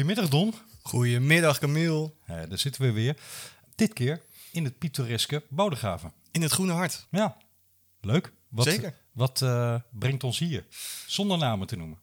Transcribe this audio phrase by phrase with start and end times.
[0.00, 0.54] Goedemiddag Don.
[0.82, 2.12] Goedemiddag Camille.
[2.26, 3.16] Ja, daar zitten we weer.
[3.74, 6.12] Dit keer in het pittoreske Bodegraven.
[6.30, 7.06] In het Groene Hart.
[7.10, 7.36] Ja,
[8.00, 8.32] leuk.
[8.48, 8.94] Wat, Zeker.
[9.12, 10.66] Wat eh, brengt ons hier?
[11.06, 11.98] Zonder namen te noemen.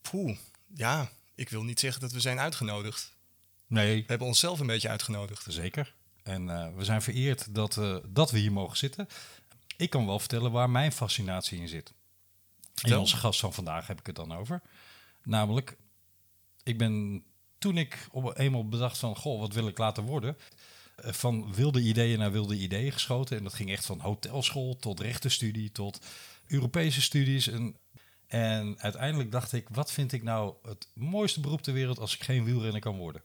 [0.00, 0.36] Poeh,
[0.74, 3.16] ja, ik wil niet zeggen dat we zijn uitgenodigd.
[3.66, 5.46] Nee, We hebben onszelf een beetje uitgenodigd.
[5.48, 5.94] zeker.
[6.22, 9.08] En eh, we zijn vereerd dat, eh, dat we hier mogen zitten.
[9.76, 11.92] Ik kan wel vertellen waar mijn fascinatie in zit.
[12.74, 13.00] Vertel.
[13.00, 14.62] onze gast van vandaag heb ik het dan over.
[15.22, 15.76] Namelijk,
[16.62, 17.24] ik ben
[17.64, 20.36] toen ik op eenmaal bedacht van, goh, wat wil ik laten worden?
[20.96, 23.36] eh, Van wilde ideeën naar wilde ideeën geschoten.
[23.36, 26.00] En dat ging echt van hotelschool tot rechtenstudie tot
[26.46, 27.48] Europese studies.
[27.48, 27.76] En,
[28.26, 32.22] en uiteindelijk dacht ik, wat vind ik nou het mooiste beroep ter wereld als ik
[32.22, 33.22] geen wielrenner kan worden?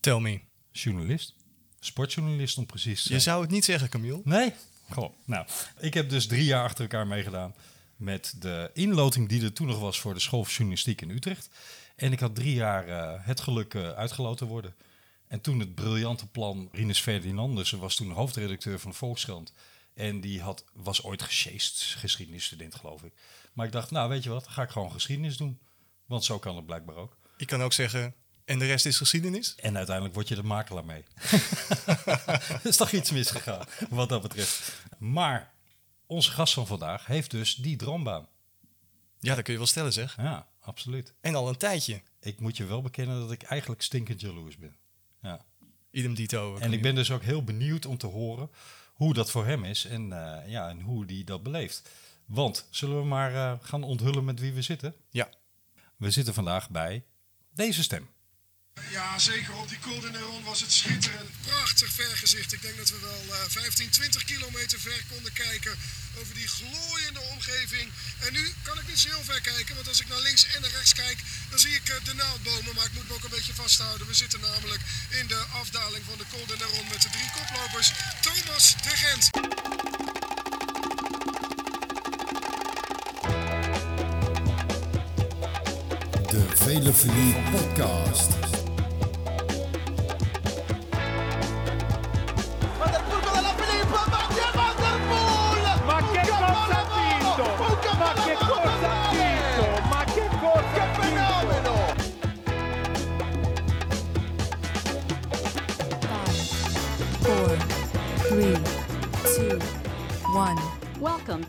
[0.00, 0.40] Tell me.
[0.72, 1.34] Journalist.
[1.80, 3.18] Sportjournalist om precies te zijn.
[3.18, 4.20] Je zou het niet zeggen, Camille.
[4.24, 4.52] Nee?
[4.90, 5.46] Goh, nou,
[5.80, 7.54] ik heb dus drie jaar achter elkaar meegedaan
[7.96, 11.48] met de inloting die er toen nog was voor de school voor journalistiek in Utrecht.
[11.96, 14.74] En ik had drie jaar eh, het geluk eh, uitgeloten worden.
[15.26, 19.52] En toen het briljante plan, Rinus Ferdinandus was toen hoofdredacteur van de Volkskrant.
[19.94, 23.12] En die had, was ooit gesjeest, geschiedenisstudent geloof ik.
[23.52, 25.58] Maar ik dacht, nou weet je wat, ga ik gewoon geschiedenis doen.
[26.06, 27.16] Want zo kan het blijkbaar ook.
[27.36, 29.54] Ik kan ook zeggen, en de rest is geschiedenis.
[29.54, 31.04] En uiteindelijk word je de makelaar mee.
[32.04, 34.72] er is toch iets misgegaan, wat dat betreft.
[34.98, 35.52] Maar
[36.06, 38.28] onze gast van vandaag heeft dus die droombaan.
[39.26, 40.16] Ja, dat kun je wel stellen, zeg.
[40.16, 41.14] Ja, absoluut.
[41.20, 42.02] En al een tijdje.
[42.20, 44.76] Ik moet je wel bekennen dat ik eigenlijk stinkend jaloers ben.
[45.22, 45.44] Ja.
[45.90, 46.56] Idem dito.
[46.56, 48.50] En ik ben dus ook heel benieuwd om te horen
[48.94, 51.90] hoe dat voor hem is en, eh, ja, en hoe hij dat beleeft.
[52.24, 54.94] Want, zullen we maar eh, gaan onthullen met wie we zitten?
[55.10, 55.28] Ja.
[55.96, 57.04] We zitten vandaag bij
[57.50, 58.08] deze stem.
[58.90, 61.30] Ja, zeker op die Col de Neron was het schitterend.
[61.42, 62.52] Prachtig vergezicht.
[62.52, 65.78] Ik denk dat we wel eh 15, 20 kilometer ver konden kijken
[66.20, 67.90] over die glooiende omgeving.
[68.18, 70.60] En nu kan ik niet zo heel ver kijken, want als ik naar links en
[70.60, 71.18] naar rechts kijk,
[71.50, 72.74] dan zie ik eh, de naaldbomen.
[72.74, 74.06] Maar ik moet me ook een beetje vasthouden.
[74.06, 74.80] We zitten namelijk
[75.20, 77.92] in de afdaling van de Col de Neron met de drie koplopers.
[78.20, 79.24] Thomas de Gent.
[86.30, 88.55] De Velofilie Podcast.
[110.36, 110.60] One.
[111.00, 111.44] Welcome.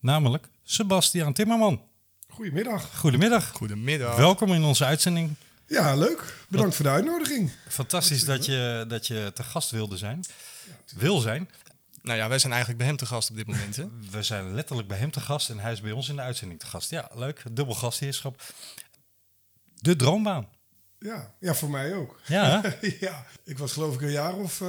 [0.00, 1.82] Namelijk Sebastiaan Timmerman.
[2.28, 2.98] Goedemiddag.
[2.98, 3.50] Goedemiddag.
[3.50, 4.16] Goedemiddag.
[4.16, 5.34] Welkom in onze uitzending.
[5.66, 6.44] Ja, leuk.
[6.48, 7.50] Bedankt voor de uitnodiging.
[7.68, 10.24] Fantastisch dat je, dat je te gast wilde zijn.
[10.94, 11.50] Wil zijn.
[12.02, 13.76] Nou ja, wij zijn eigenlijk bij hem te gast op dit moment.
[13.76, 13.86] Hè?
[14.10, 16.60] We zijn letterlijk bij hem te gast en hij is bij ons in de uitzending
[16.60, 16.90] te gast.
[16.90, 17.42] Ja, leuk.
[17.52, 18.42] Dubbel gastheerschap.
[19.74, 20.48] De droombaan.
[20.98, 22.20] Ja, ja voor mij ook.
[22.26, 22.62] Ja,
[23.00, 24.68] ja, ik was geloof ik een jaar of eh,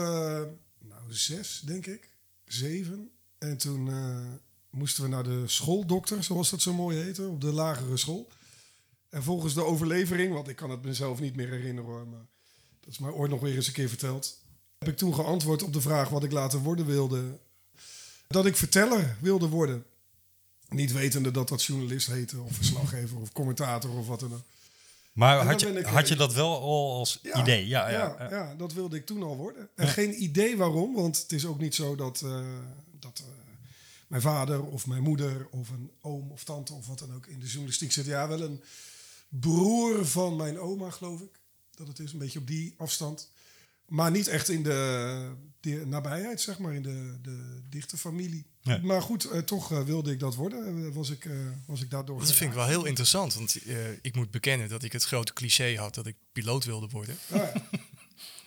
[0.80, 2.07] nou, zes, denk ik.
[2.48, 3.12] Zeven.
[3.38, 4.26] En toen eh,
[4.70, 8.30] moesten we naar de schooldokter, zoals dat zo mooi heette, op de lagere school.
[9.10, 12.26] En volgens de overlevering, want ik kan het mezelf niet meer herinneren hoor, maar
[12.80, 14.42] dat is mij ooit nog weer eens een keer verteld.
[14.78, 17.40] Heb ik toen geantwoord op de vraag wat ik later worden wilde.
[18.28, 19.86] Dat ik verteller wilde worden.
[20.70, 24.44] Niet wetende dat dat journalist heette, of verslaggever, of commentator, of wat dan ook.
[25.18, 27.68] Maar had je, had je dat wel al als idee?
[27.68, 29.70] Ja, ja, ja, ja, dat wilde ik toen al worden.
[29.76, 32.46] En geen idee waarom, want het is ook niet zo dat, eh,
[33.00, 33.26] dat eh,
[34.08, 37.40] mijn vader of mijn moeder of een oom of tante of wat dan ook in
[37.40, 38.06] de journalistiek zit.
[38.06, 38.64] Ja, wel een
[39.30, 41.40] broer van mijn oma, geloof ik.
[41.76, 43.32] Dat het is, een beetje op die afstand.
[43.88, 48.46] Maar niet echt in de, de nabijheid, zeg maar, in de, de dichte familie.
[48.64, 48.82] Nee.
[48.82, 50.86] Maar goed, eh, toch eh, wilde ik dat worden.
[50.88, 51.34] Eh, was, ik, eh,
[51.66, 54.84] was ik daardoor Dat vind ik wel heel interessant, want eh, ik moet bekennen dat
[54.84, 57.18] ik het grote cliché had dat ik piloot wilde worden.
[57.28, 57.54] Ja,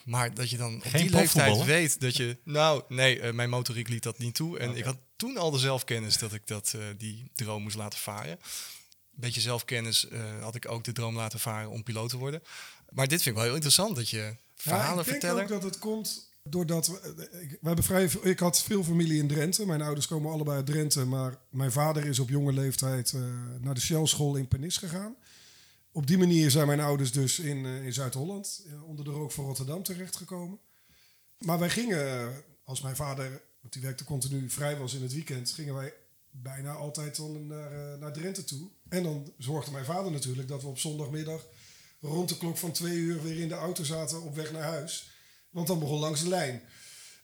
[0.04, 2.38] Maar dat je dan op Geen die leeftijd weet dat je...
[2.44, 4.58] Nou, nee, mijn motoriek liet dat niet toe.
[4.58, 7.98] En ik had toen al de zelfkennis dat ik dat, eh, die droom moest laten
[7.98, 8.30] varen.
[8.30, 12.42] Een beetje zelfkennis eh, had ik ook de droom laten varen om piloot te worden.
[12.90, 15.62] Maar dit vind ik wel heel interessant, dat je Ja, verhalen ik denk ook dat
[15.62, 19.66] het komt doordat we, ik, we hebben vrij ik had veel familie in Drenthe.
[19.66, 23.22] Mijn ouders komen allebei uit Drenthe, maar mijn vader is op jonge leeftijd eh,
[23.60, 25.16] naar de Shell school in Pernis gegaan.
[25.92, 29.32] Op die manier zijn mijn ouders dus in, eh, in Zuid-Holland eh, onder de rook
[29.32, 30.58] van Rotterdam terechtgekomen.
[31.38, 32.32] Maar wij gingen,
[32.64, 35.92] als mijn vader, want die werkte continu vrij was in het weekend, gingen wij
[36.30, 38.68] bijna altijd dan naar, naar Drenthe toe.
[38.88, 41.46] En dan zorgde mijn vader natuurlijk dat we op zondagmiddag
[42.00, 45.10] rond de klok van twee uur weer in de auto zaten op weg naar huis.
[45.50, 46.62] Want dan begon langs de lijn.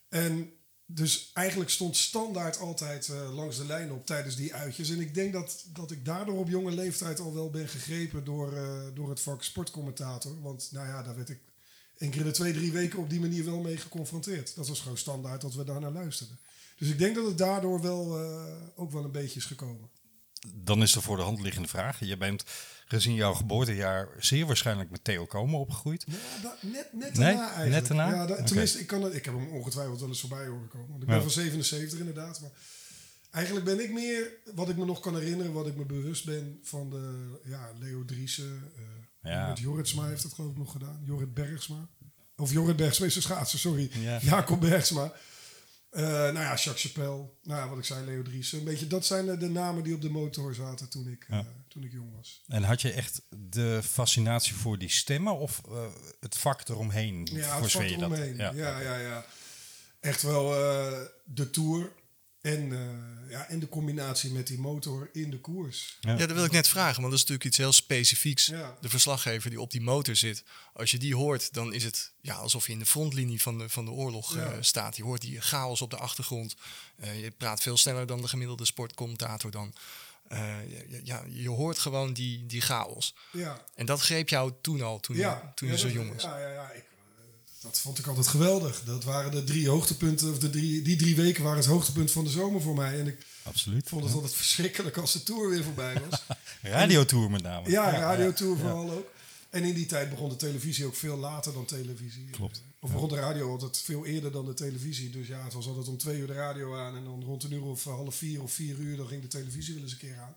[0.08, 0.56] En
[0.86, 4.90] dus eigenlijk stond standaard altijd eh, langs de lijn op tijdens die uitjes.
[4.90, 8.56] En ik denk dat, dat ik daardoor op jonge leeftijd al wel ben gegrepen door,
[8.56, 10.40] eh, door het vak sportcommentator.
[10.40, 11.40] Want nou ja, daar werd ik
[11.98, 14.54] één keer in de twee, drie weken op die manier wel mee geconfronteerd.
[14.54, 16.38] Dat was gewoon standaard dat we daar naar luisterden.
[16.78, 19.90] Dus ik denk dat het daardoor wel eh, ook wel een beetje is gekomen.
[20.54, 22.00] Dan is er voor de hand liggende vraag.
[22.00, 22.44] Je bent
[22.88, 26.04] gezien jouw geboortejaar zeer waarschijnlijk met Theo Komen opgegroeid.
[26.08, 27.10] Ja, da- net, net Nee?
[27.12, 27.70] daarna eigenlijk.
[27.70, 28.14] Net daarna?
[28.14, 28.42] Ja, da-.
[28.42, 30.88] Tenminste, ik, kan ik heb hem ongetwijfeld wel eens voorbij horen komen.
[30.88, 31.14] Want ik Ja.
[31.14, 32.40] ben van 77 inderdaad.
[32.40, 32.50] Maar
[33.30, 36.58] eigenlijk ben ik meer, wat ik me nog kan herinneren, wat ik me bewust ben
[36.62, 38.72] van de ja, Leo Driessen.
[38.76, 38.82] eh
[39.32, 39.40] Ja.
[39.40, 41.00] Jorrit Jorritsma heeft dat geloof ik nog gedaan.
[41.04, 41.88] Jorrit Bergsma.
[42.36, 43.90] Of Jorrit Bergsma is de schaatser, sorry.
[44.00, 44.18] Ja.
[44.22, 45.12] Jacob Bergsma.
[45.96, 47.28] Eh, nou ja, Jacques Chapelle.
[47.42, 48.58] Nou ja, wat ik zei, Leo Driessen.
[48.58, 51.38] Een beetje, dat zijn de, namen die op de motor zaten toen ik, Ja.
[51.38, 52.42] eh, toen ik jong was.
[52.46, 55.86] En had je echt de fascinatie voor die stemmen of eh,
[56.20, 57.28] het vak eromheen?
[57.32, 58.36] Ja, voor het vak dat- eromheen.
[58.36, 59.26] Ja, Ja, ja, ja,
[60.00, 60.48] Echt wel
[61.24, 61.92] de Tour
[62.46, 65.96] en, eh, ja, en de combinatie met die motor in de koers.
[66.00, 66.10] Ja.
[66.10, 68.46] Ja, dat wil ik net vragen, want dat is natuurlijk iets heel specifieks.
[68.46, 68.76] Ja.
[68.80, 72.34] De verslaggever die op die motor zit, als je die hoort, dan is het ja,
[72.34, 74.44] alsof je in de frontlinie van de, van de oorlog Ja.
[74.52, 74.96] eh, staat.
[74.96, 76.56] Je hoort die chaos op de achtergrond.
[76.96, 79.74] Eh, je praat veel sneller dan de gemiddelde sportcommentator dan.
[80.28, 83.14] Eh, ja, ja, je hoort gewoon die, die chaos.
[83.32, 85.22] Ja, En dat greep jou toen al, toen, je,
[85.54, 86.22] toen ja, je zo jong was.
[86.22, 86.70] Ja, ja, ja.
[86.70, 86.84] Ik,
[87.66, 88.82] dat vond ik altijd geweldig.
[88.84, 92.24] Dat waren de drie hoogtepunten, of de drie, die drie weken waren het hoogtepunt van
[92.24, 93.00] de zomer voor mij.
[93.00, 93.88] En ik Absoluut.
[93.88, 96.22] vond het altijd verschrikkelijk als de Tour weer voorbij was.
[96.62, 97.70] Radiotour met name.
[97.70, 99.06] Ja, radiotour vooral ook.
[99.50, 102.30] En in die tijd begon de televisie ook veel later dan televisie.
[102.30, 102.62] Klopt.
[102.80, 105.10] Of begon de radio altijd veel eerder dan de televisie.
[105.10, 106.96] Dus ja, het was altijd om twee uur de radio aan.
[106.96, 109.28] En dan rond een uur of eh, half vier of vier uur, dan ging de
[109.28, 110.36] televisie wel eens een keer aan.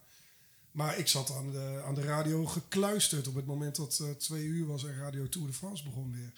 [0.71, 4.43] Maar ik zat aan de, aan de radio gekluisterd op het moment dat het twee
[4.43, 6.31] uur was en Radio Tour de France begon weer.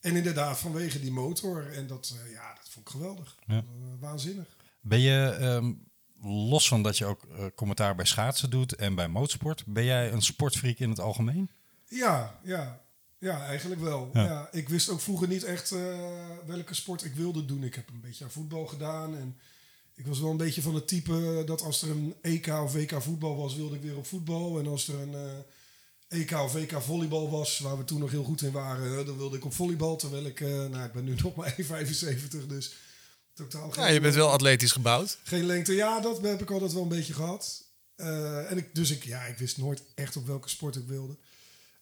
[0.00, 1.72] En inderdaad, vanwege die motor.
[1.72, 3.36] En dat, eh, ja, dat vond ik geweldig.
[3.46, 3.56] Ja.
[3.56, 3.62] Eh,
[3.98, 4.56] waanzinnig.
[4.80, 5.72] Ben je, ehm,
[6.22, 10.12] los van dat je ook eh, commentaar bij schaatsen doet en bij motorsport, ben jij
[10.12, 11.50] een sportfreak in het algemeen?
[11.88, 12.80] Ja, ja.
[13.18, 14.10] Ja, eigenlijk wel.
[14.12, 14.24] Ja.
[14.24, 14.48] Ja.
[14.52, 15.74] ik wist ook vroeger niet echt
[16.46, 17.64] welke sport ik wilde doen.
[17.64, 19.16] Ik heb een beetje aan voetbal gedaan.
[19.16, 19.38] En
[19.94, 23.02] ik was wel een beetje van het type dat als er een EK of WK
[23.02, 24.58] voetbal was, wilde ik weer op voetbal.
[24.58, 25.44] En als er een
[26.10, 29.36] EK of WK volleybal was, waar we toen nog heel goed in waren, dan wilde
[29.36, 29.96] ik op volleybal.
[29.96, 32.74] Terwijl ik, eh, nou, ik ben nu nog maar 1,75, dus
[33.34, 35.18] totaal geen, Ja, je bent wel atletisch gebouwd.
[35.22, 35.72] geen lengte.
[35.72, 37.64] Ja, dat heb ik altijd wel een beetje gehad.
[37.94, 41.16] Eh, en ik, dus ik, ja, ik wist nooit echt op welke sport ik wilde.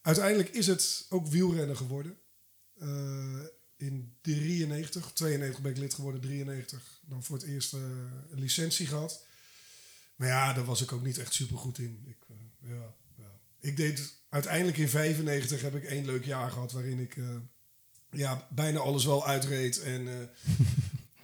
[0.03, 2.19] Uiteindelijk is het ook wielrennen geworden.
[2.79, 3.41] Eh,
[3.77, 7.01] in 93, 92 ben ik lid geworden, 93.
[7.07, 9.25] Dan voor het eerst een licentie gehad.
[10.17, 12.05] Maar ja, daar was ik ook niet echt super goed in.
[12.07, 12.17] Ik,
[12.61, 13.41] ja, ja.
[13.61, 17.25] ik deed uiteindelijk in 95 heb ik één leuk jaar gehad waarin ik eh,
[18.11, 19.81] ja, bijna alles wel uitreed.
[19.83, 20.15] En, eh,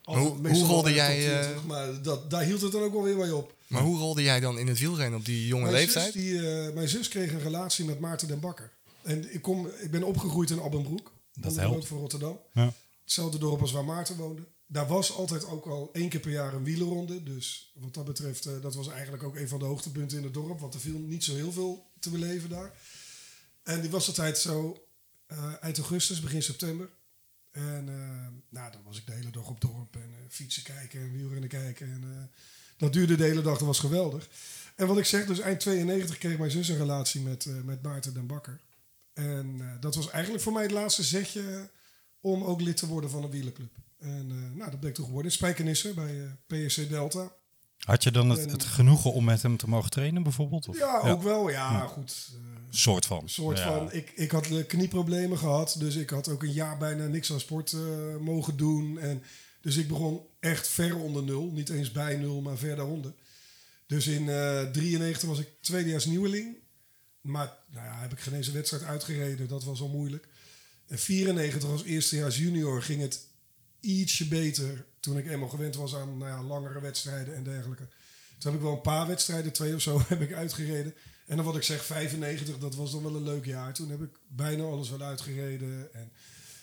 [0.05, 3.17] Hoe- hoe rolde jij, eh, 20, maar dat, daar hield het dan ook wel weer
[3.17, 3.55] bij op.
[3.67, 6.13] Maar hoe rolde jij dan in het wielrennen op die jonge Mijn leeftijd?
[6.13, 8.71] Zus, die, eh, mijn zus kreeg een relatie met Maarten den Bakker.
[9.03, 11.13] En ik, kom, ik ben opgegroeid in Abbenbroek.
[11.35, 11.87] Dat helpt.
[11.87, 12.39] van Rotterdam.
[12.53, 12.73] Ja.
[13.03, 14.43] Hetzelfde dorp als waar Maarten woonde.
[14.67, 17.23] Daar was altijd ook al één keer per jaar een wielerronde.
[17.23, 20.61] Dus wat dat betreft, dat was eigenlijk ook een van de hoogtepunten in het dorp.
[20.61, 22.73] Want er viel niet zo heel veel te beleven daar.
[23.65, 24.87] En die was altijd zo
[25.27, 26.89] eh, eind augustus, begin september.
[27.51, 31.01] En eh, nou, dan was ik de hele dag op dorp en eh, fietsen kijken
[31.01, 31.87] en wielrennen kijken.
[31.87, 32.31] En,
[32.77, 34.29] dat duurde de hele dag, dat was geweldig.
[34.77, 38.15] En wat ik zeg, dus eind 92 kreeg mijn zus een relatie met, met Maarten
[38.15, 38.61] den Bakker.
[39.13, 41.71] En dat was eigenlijk voor mij het laatste zetje
[42.21, 43.73] om ook lid te worden van een wielerclub.
[44.05, 45.31] En eh, nou, dat ik toen geworden.
[45.31, 47.33] in Spijkenisse bij PSC Delta.
[47.85, 50.69] Had je dan het, En- het genoegen om met hem te mogen trainen bijvoorbeeld?
[50.69, 50.79] Of?
[50.79, 51.51] Ja, ook wel.
[51.51, 52.29] Ja, goed.
[52.33, 52.39] eh,
[52.71, 53.29] Soort van.
[53.29, 53.93] soort van.
[53.93, 55.77] Ik, ik had eh, knieproblemen gehad.
[55.79, 57.81] Dus ik had ook een jaar bijna niks aan sport eh,
[58.21, 58.99] mogen doen.
[58.99, 59.23] En,
[59.61, 61.51] dus ik begon echt ver onder nul.
[61.53, 63.13] Niet eens bij nul, maar ver daaronder.
[63.87, 66.57] Dus in eh 93 was ik tweedejaars nieuweling.
[67.21, 69.49] Maar nou ja, heb ik geen eens een wedstrijd uitgereden.
[69.49, 70.29] Dat was al moeilijk.
[70.87, 73.21] En 94 als eerstejaars junior ging het
[73.81, 74.87] ietsje beter.
[75.05, 77.89] Toen ik eenmaal gewend was aan nou ja, langere wedstrijden en dergelijke.
[78.39, 80.95] Toen heb ik wel een paar wedstrijden, twee of zo, heb ik uitgereden.
[81.27, 83.75] En dan wat ik zeg, 95, dat was dan wel een leuk jaar.
[83.75, 85.95] Toen heb ik bijna alles wel uitgereden.
[85.95, 86.13] En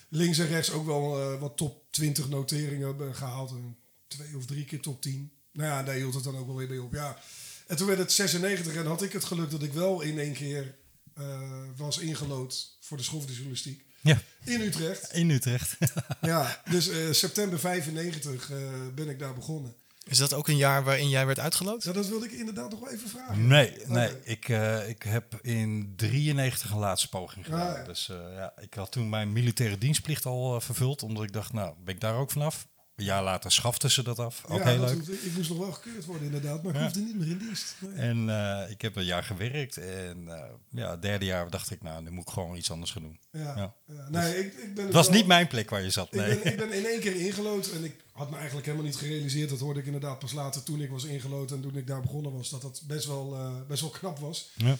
[0.08, 3.50] links en rechts ook wel eh, wat top 20 noteringen hebben gehaald.
[3.50, 5.32] En twee of drie keer top 10.
[5.52, 6.92] Nou ja, daar hield het dan ook wel weer bij op.
[6.92, 7.18] Ja.
[7.66, 10.34] En toen werd het 96 en had ik het geluk dat ik wel in één
[10.34, 10.74] keer
[11.14, 13.84] eh, was ingelood voor de school van de journalistiek.
[14.02, 15.12] Ja, In Utrecht.
[15.12, 15.76] in Utrecht.
[16.20, 18.56] Ja, dus eh, september 95 eh,
[18.94, 19.74] ben ik daar begonnen.
[20.04, 21.82] Is dat ook een jaar waarin jij werd uitgeloot?
[21.84, 23.46] Ja, dat wilde ik inderdaad nog wel even vragen.
[23.46, 24.08] Nee, nee.
[24.08, 24.20] Oké.
[24.24, 27.70] Ik, eh, ik heb in 93 een laatste poging gedaan.
[27.70, 27.84] Ah, ja.
[27.84, 31.02] Dus eh, ja, ik had toen mijn militaire dienstplicht al vervuld.
[31.02, 32.66] Omdat ik dacht, nou, ben ik daar ook vanaf?
[32.96, 34.44] Een jaar later schaften ze dat af.
[34.48, 35.06] Ook Ja, heel leuk.
[35.06, 36.84] ik moest nog wel gekeurd worden inderdaad, maar ik Ja.
[36.84, 37.74] hoefde niet meer in dienst.
[37.80, 37.92] Nee.
[37.94, 39.76] En eh, ik heb een jaar gewerkt.
[39.76, 42.90] En eh, ja, het derde jaar dacht ik, nou, nu moet ik gewoon iets anders
[42.90, 43.18] gaan doen.
[43.32, 43.56] Ja.
[43.86, 44.08] Ja.
[44.08, 46.38] Nee, ik, ik ben Het was wel- niet mijn plek waar je zat, Ik nee.
[46.38, 49.50] ben, ik ben in één keer ingelood en ik had me eigenlijk helemaal niet gerealiseerd.
[49.50, 52.32] Dat hoorde ik inderdaad pas later toen ik was ingelood en toen ik daar begonnen
[52.32, 52.50] was.
[52.50, 54.50] Dat dat best wel, eh, best wel knap was.
[54.56, 54.76] Ja.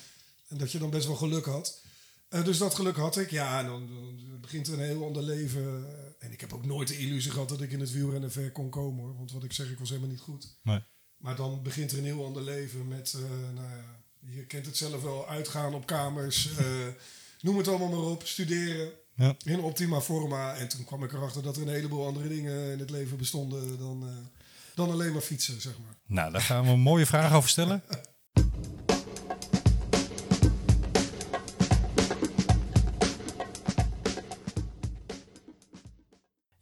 [0.49, 1.81] En dat je dan best wel geluk had.
[2.45, 3.31] Dus dat geluk had ik.
[3.31, 3.87] Ja, en dan,
[4.31, 5.87] dan begint een heel ander leven.
[6.23, 8.71] En ik heb ook nooit de illusie gehad dat ik in het wielrennen ver kon
[8.71, 9.05] komen.
[9.05, 9.17] Hoor.
[9.17, 10.59] Want wat ik zeg, ik was helemaal niet goed.
[10.63, 10.81] Nee.
[11.17, 13.85] Maar dan begint er een heel ander leven met, eh, nou ja,
[14.19, 16.49] je kent het zelf wel, uitgaan op kamers.
[16.57, 16.67] eh,
[17.41, 18.91] noem het allemaal maar op, studeren.
[19.17, 19.37] Ja.
[19.45, 20.55] In optima forma.
[20.55, 23.79] En toen kwam ik erachter dat er een heleboel andere dingen in het leven bestonden
[23.79, 24.43] dan, eh,
[24.75, 25.97] dan alleen maar fietsen, zeg maar.
[26.07, 27.83] Nou, daar gaan we een mooie vraag over stellen.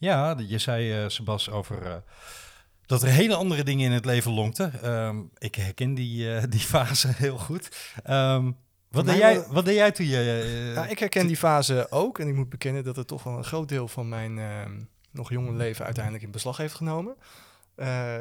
[0.00, 1.96] Ja, je zei, eh Sebas, over eh,
[2.86, 4.82] dat er hele andere dingen in het leven lonkten.
[4.82, 7.94] Ehm, ik herken die, eh, die fase heel goed.
[8.04, 8.50] Ehm,
[8.88, 10.72] wat, deed jij, wat deed jij toen je...
[10.74, 12.18] Ja, ik herken die fase ook.
[12.18, 14.80] En ik moet bekennen dat het toch wel een groot deel van mijn ehm,
[15.10, 17.16] nog jonge leven uiteindelijk in beslag heeft genomen.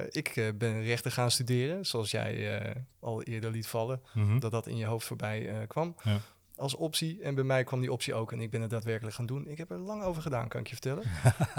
[0.09, 4.39] Ik ben rechten gaan studeren, zoals jij al eerder liet vallen, mhm.
[4.39, 5.95] dat dat in je hoofd voorbij kwam.
[6.03, 6.19] Ja.
[6.60, 7.22] Als optie.
[7.22, 8.32] En bij mij kwam die optie ook.
[8.32, 9.48] En ik ben het daadwerkelijk gaan doen.
[9.48, 11.04] Ik heb er lang over gedaan, kan ik je vertellen.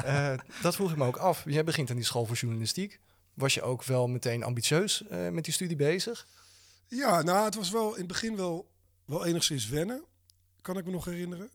[0.04, 1.44] Eh, dat vroeg ik me ook af.
[1.46, 3.00] Jij begint aan die school voor journalistiek.
[3.34, 6.26] Was je ook wel meteen ambitieus eh, met die studie bezig?
[6.86, 8.70] Ja, nou, het was wel in het begin wel,
[9.04, 10.04] wel enigszins wennen.
[10.62, 11.50] Kan ik me nog herinneren.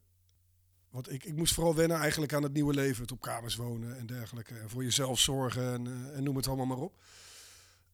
[0.89, 3.01] Want ik, ik moest vooral wennen eigenlijk aan het nieuwe leven.
[3.01, 4.55] Het op kamers wonen en dergelijke.
[4.55, 6.97] En voor jezelf zorgen en, eh, en noem het allemaal maar op.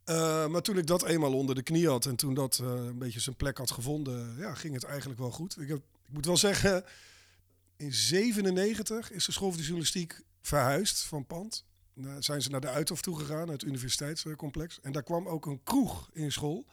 [0.03, 2.97] Eh, maar toen ik dat eenmaal onder de knie had en toen dat eh, een
[2.97, 5.57] beetje zijn plek had gevonden, ja, ging het eigenlijk wel goed.
[5.59, 6.83] Ik, heb, ik moet wel zeggen,
[7.77, 11.65] in 97 is de school voor de journalistiek verhuisd van pand.
[11.93, 14.79] Nou, zijn ze naar de Uithof toegegaan, het universiteitscomplex.
[14.81, 16.65] En daar kwam ook een kroeg in school.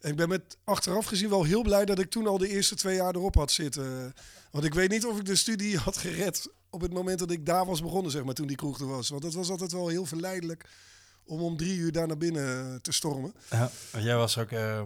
[0.00, 2.74] En ik ben met achteraf gezien wel heel blij dat ik toen al de eerste
[2.74, 4.14] twee jaar erop had zitten.
[4.50, 7.46] Want ik weet niet of ik de studie had gered op het moment dat ik
[7.46, 9.08] daar was begonnen, zeg maar, toen die kroeg er was.
[9.08, 10.64] Want het was altijd wel heel verleidelijk
[11.26, 13.34] om om drie uur daar naar binnen te stormen.
[13.50, 14.82] Ja, jij was ook eh,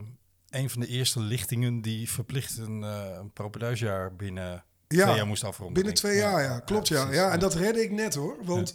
[0.50, 5.74] een van de eerste lichtingen die verplicht een, eh propeduisjaar binnen twee jaar moest afronden.
[5.74, 6.60] Binnen twee jaar, ja.
[6.60, 7.12] Klopt, ja.
[7.12, 7.30] ja.
[7.30, 8.36] En dat redde ik net, hoor.
[8.44, 8.74] Want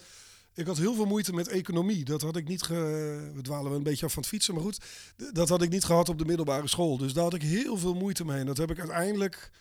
[0.53, 2.03] ik had heel veel moeite met economie.
[2.03, 2.61] Dat had ik niet...
[2.61, 3.31] Ge...
[3.33, 4.81] We dwalen een beetje af van het fietsen, maar goed.
[5.33, 6.97] Dat had ik niet gehad op de middelbare school.
[6.97, 8.39] Dus daar had ik heel veel moeite mee.
[8.39, 9.51] En dat heb ik uiteindelijk...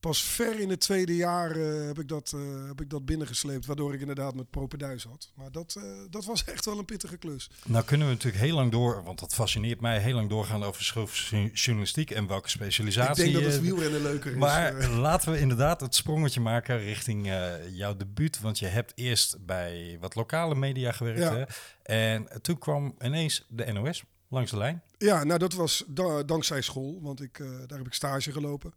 [0.00, 3.66] Pas ver in het tweede jaar eh, heb, ik dat, eh, heb ik dat binnengesleept.
[3.66, 5.32] Waardoor ik inderdaad met propeduis had.
[5.34, 7.50] Maar dat, eh, dat was echt wel een pittige klus.
[7.66, 10.84] Nou kunnen we natuurlijk heel lang door, want dat fascineert mij, heel lang doorgaan over
[10.84, 13.22] schroefjournalistiek en welke Ik specialisatie.
[13.24, 14.36] denk dat het wielrennen leuker is.
[14.36, 17.26] Maar laten we inderdaad het sprongetje maken richting
[17.70, 18.40] jouw debuut.
[18.40, 21.20] Want je hebt eerst bij wat lokale media gewerkt.
[21.20, 21.34] Ja.
[21.34, 21.44] Hè?
[21.82, 24.82] En toen kwam ineens de NOS langs de lijn.
[24.98, 28.74] Ja, nou dat was da- dankzij school, want ik, daar heb ik stage gelopen.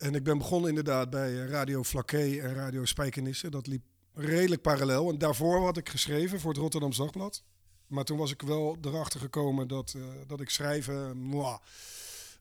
[0.00, 3.50] En ik ben begonnen inderdaad bij eh, Radio Flaké en Radio Spijkenisse.
[3.50, 3.82] Dat liep
[4.14, 5.10] redelijk parallel.
[5.10, 7.42] En daarvoor had ik geschreven voor het Rotterdams Dagblad.
[7.86, 11.58] Maar toen was ik wel erachter gekomen dat, eh, dat ik schrijven mwah,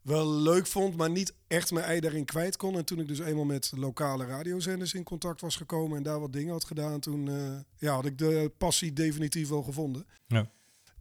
[0.02, 2.76] wel leuk vond, maar niet echt mijn ei daarin kwijt kon.
[2.76, 6.34] En toen ik dus eenmaal met lokale radiozenders in contact was gekomen en daar wat
[6.34, 10.08] dingen had gedaan, toen eh, ja, had ik de passie definitief wel gevonden.
[10.28, 10.50] Ja.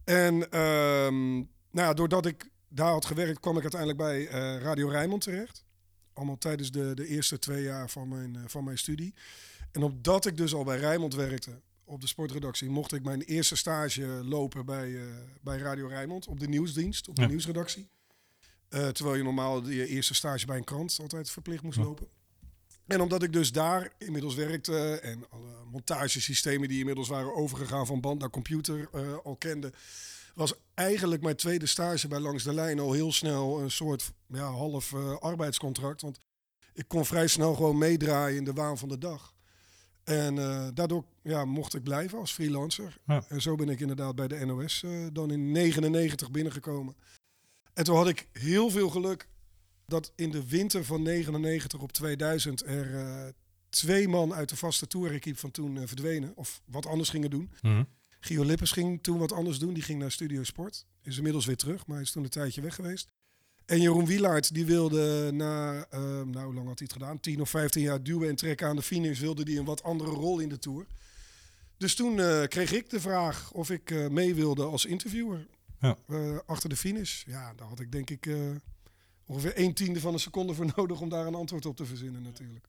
[0.03, 1.33] En ehm,
[1.71, 5.67] nou ja, doordat ik daar had gewerkt, kwam ik uiteindelijk bij eh, Radio Rijnmond terecht.
[6.19, 9.13] Allemaal tijdens de, de eerste twee jaar van mijn, eh, van mijn studie.
[9.71, 13.55] En omdat ik dus al bij Rijnmond werkte, op de sportredactie, mocht ik mijn eerste
[13.55, 15.03] stage lopen bij, eh,
[15.41, 16.27] bij Radio Rijnmond.
[16.27, 17.27] Op de nieuwsdienst, op de Ja.
[17.27, 17.89] nieuwsredactie.
[18.69, 21.83] Eh, terwijl je normaal je eerste stage bij een krant altijd verplicht moest Ja.
[21.83, 22.07] lopen.
[22.87, 28.01] En omdat ik dus daar inmiddels werkte en alle montagesystemen die inmiddels waren overgegaan van
[28.01, 28.89] band naar computer
[29.23, 29.73] al kende,
[30.39, 34.51] was eigenlijk mijn tweede stage bij Langs de Lijn al heel snel een soort ja,
[34.51, 36.01] half eh, arbeidscontract.
[36.01, 36.19] Want
[36.73, 39.33] ik kon vrij snel gewoon meedraaien in de waan van de dag.
[40.03, 42.97] En eh, daardoor ja, mocht ik blijven als freelancer.
[43.05, 43.23] Ja.
[43.27, 46.95] En zo ben ik inderdaad bij de NOS eh, dan in 99 binnengekomen.
[47.73, 49.27] En toen had ik heel veel geluk
[49.85, 53.33] dat in de winter van 99 op 2000 er
[53.69, 56.31] twee man uit de vaste toerequipe van toen verdwenen.
[56.35, 57.51] Of wat anders gingen doen.
[57.61, 57.83] Mhm.
[58.19, 59.73] Gio Lippers ging toen wat anders doen.
[59.73, 60.85] Die ging naar Studio Sport.
[61.03, 63.07] Is inmiddels weer terug, maar hij is toen een tijdje weg geweest.
[63.65, 67.19] En Jeroen Wielaert, die wilde na, eh, nou hoe lang had hij het gedaan?
[67.19, 70.11] 10 of 15 jaar duwen en trekken aan de finish, wilde hij een wat andere
[70.11, 70.85] rol in de Tour.
[71.77, 75.47] Dus toen eh, kreeg ik de vraag of ik eh, mee wilde als interviewer.
[75.79, 75.97] Ja.
[76.07, 77.23] Eh, achter de finish.
[77.25, 78.35] Ja, daar had ik denk ik eh,
[79.25, 82.21] ongeveer een tiende van een seconde voor nodig om daar een antwoord op te verzinnen
[82.21, 82.65] natuurlijk.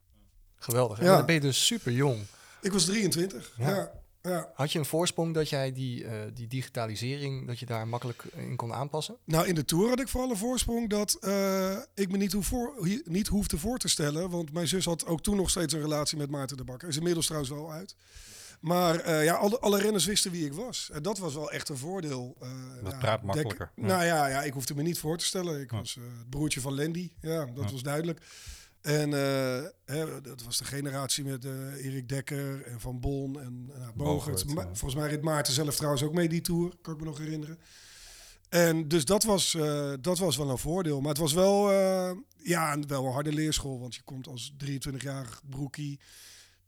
[0.56, 1.00] Geweldig.
[1.00, 1.16] Ja.
[1.16, 2.22] Dan ben je dus super jong.
[2.62, 3.70] Ik was 23, ja.
[3.70, 3.92] Ja.
[4.22, 4.50] Ja.
[4.54, 8.56] Had je een voorsprong dat jij die, eh, die digitalisering, dat je daar makkelijk in
[8.56, 9.16] kon aanpassen?
[9.24, 12.46] Nou, in de Tour had ik vooral een voorsprong dat eh, ik me niet, hoef
[12.46, 14.30] voor, niet hoefde voor te stellen.
[14.30, 16.88] Want mijn zus had ook toen nog steeds een relatie met Maarten de Bakker.
[16.88, 17.96] Is inmiddels trouwens wel uit.
[18.60, 20.90] Maar eh, ja, alle, alle renners wisten wie ik was.
[20.92, 22.36] En dat was wel echt een voordeel.
[22.40, 22.48] eh,
[22.82, 23.72] Dat ja, praat makkelijker.
[23.76, 23.86] Ja.
[23.86, 25.60] Nou ja, ja, ik hoefde me niet voor te stellen.
[25.60, 25.76] Ik Ja.
[25.78, 27.10] was eh, het broertje van Landy.
[27.20, 27.70] Ja, dat Ja.
[27.72, 28.20] was duidelijk.
[28.82, 33.66] En eh, hè, dat was de generatie met eh, Erik Dekker en Van Bon en
[33.70, 33.96] uh, Bogert.
[34.44, 34.62] Bogert, Ma-.
[34.64, 36.72] Volgens mij reed Maarten zelf trouwens ook mee die Tour.
[36.82, 37.58] Kan ik me nog herinneren.
[38.48, 41.00] En dus dat was, eh, dat was wel een voordeel.
[41.00, 42.10] Maar het was wel, eh,
[42.42, 43.80] ja, een- wel een harde leerschool.
[43.80, 46.00] Want je komt als 23-jarig broekie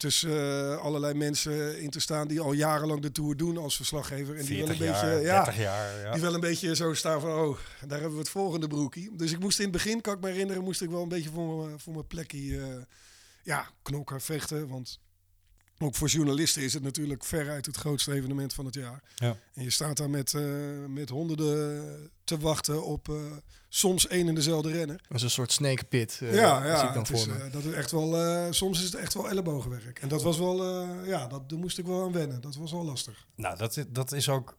[0.03, 0.31] tussen
[0.73, 4.37] eh, allerlei mensen in te staan die al jarenlang de Tour doen als verslaggever.
[4.37, 6.01] En die wel 40 een jaar, beetje, ja, 30 jaar.
[6.01, 6.13] Ja.
[6.13, 9.17] die wel een beetje zo staan van, oh, daar hebben we het volgende broekie.
[9.17, 11.31] Dus ik moest in het begin, kan ik me herinneren, moest ik wel een beetje
[11.31, 12.67] voor, mijn- voor mijn plekje eh,
[13.43, 14.69] ja, knokken, vechten.
[14.69, 14.99] Want
[15.85, 19.03] ook voor journalisten is het natuurlijk veruit het grootste evenement van het jaar.
[19.15, 19.37] Ja.
[19.55, 20.43] En je staat daar met, eh,
[20.89, 23.15] met honderden te wachten op eh,
[23.69, 24.97] soms één en dezelfde renner.
[25.09, 26.19] Dat is een soort snake pit.
[26.23, 28.95] eh, ja, zie ja ik dan het is, dat is echt wel, soms is het
[28.95, 29.99] echt wel ellebogenwerk.
[29.99, 30.65] En dat was wel,
[31.05, 32.41] ja, dat, daar moest ik wel aan wennen.
[32.41, 33.27] Dat was wel lastig.
[33.37, 34.59] Nou, dat, is- dat is ook,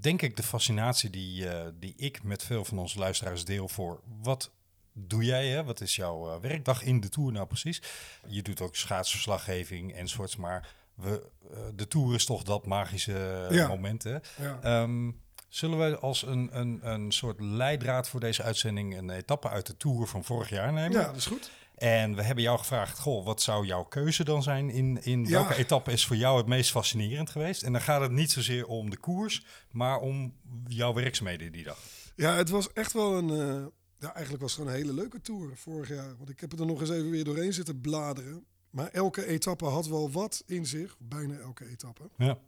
[0.00, 1.46] denk ik, de fascinatie die,
[1.78, 4.50] die ik met veel van onze luisteraars deel voor wat
[4.98, 5.64] doe jij, hè?
[5.64, 7.82] wat is jouw eh, werkdag in de Tour nou precies?
[8.26, 13.66] Je doet ook schaatsverslaggeving enzovoorts, maar we, eh, de Tour is toch dat magische Ja.
[13.68, 14.16] moment, hè?
[14.42, 14.58] Ja.
[14.62, 15.10] Ehm,
[15.48, 19.76] zullen we als een, een, een soort leidraad voor deze uitzending een etappe uit de
[19.76, 20.98] Tour van vorig jaar nemen?
[21.00, 21.50] ja, dat is goed.
[21.74, 24.70] En we hebben jou gevraagd, goh, wat zou jouw keuze dan zijn?
[24.70, 25.30] In, in Ja.
[25.30, 27.62] welke etappe is voor jou het meest fascinerend geweest?
[27.62, 30.34] En dan gaat het niet zozeer om de koers, maar om
[30.66, 31.78] jouw werkzaamheden die dag.
[32.16, 33.30] Ja, het was echt wel een.
[33.30, 33.66] eh,
[33.98, 36.16] ja, eigenlijk was het gewoon een hele leuke tour vorig jaar.
[36.16, 38.44] Want ik heb er nog eens even weer doorheen zitten bladeren.
[38.70, 40.96] Maar elke etappe had wel wat in zich.
[40.98, 42.10] Bijna elke etappe.
[42.16, 42.38] Ja,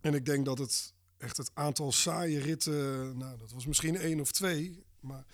[0.00, 2.72] En ik denk dat het echt het aantal saaie ritten.
[3.18, 4.84] Nou, dat was misschien één of twee.
[5.00, 5.24] Maar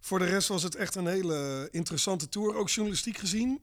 [0.00, 2.56] voor de rest was het echt een hele interessante tour.
[2.56, 3.60] Ook journalistiek gezien.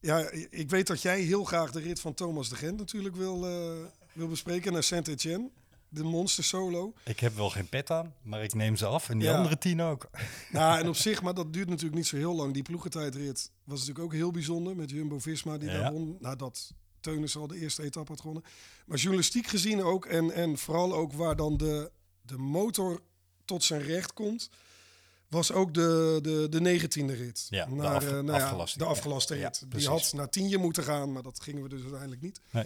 [0.00, 3.46] Ja, ik weet dat jij heel graag de rit van Thomas de Gent natuurlijk wil,
[3.46, 5.50] eh, wil bespreken naar Saint-Etienne.
[5.94, 6.92] De monster solo.
[7.04, 9.08] ik heb wel geen pet aan, maar ik neem ze af.
[9.08, 9.36] En die Ja.
[9.36, 10.10] andere tien ook.
[10.52, 12.54] Nou, en op zich, maar dat duurt natuurlijk niet zo heel lang.
[12.54, 15.78] Die ploegentijdrit was natuurlijk ook heel bijzonder met Jumbo-Visma die Ja.
[15.80, 16.16] daar won.
[16.20, 18.44] Nadat Teunis al de eerste etappe had gewonnen.
[18.86, 21.90] Maar journalistiek gezien ook en, en vooral ook waar dan de,
[22.22, 23.00] de motor
[23.44, 24.50] tot zijn recht komt...
[25.28, 27.46] was ook de, de, de negentiende rit.
[27.50, 28.78] Ja, de naar, af- eh, nou ja, afgelaste.
[28.78, 29.64] de afgelaste Ja, rit.
[29.68, 32.40] die had naar tienje moeten gaan, maar dat gingen we dus uiteindelijk niet.
[32.50, 32.64] Nee.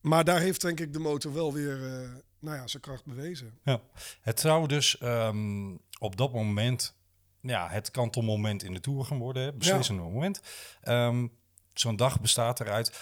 [0.00, 2.08] Maar daar heeft denk ik de motor wel weer eh,
[2.38, 3.58] nou ja, zijn kracht bewezen.
[3.64, 3.80] Ja.
[4.20, 6.94] Het zou dus ehm, op dat moment
[7.40, 9.42] ja, het kantelmoment in de Tour gaan worden.
[9.42, 10.40] hè, Beslissende moment.
[10.82, 11.26] Ehm,
[11.74, 13.00] Zo'n dag bestaat eruit.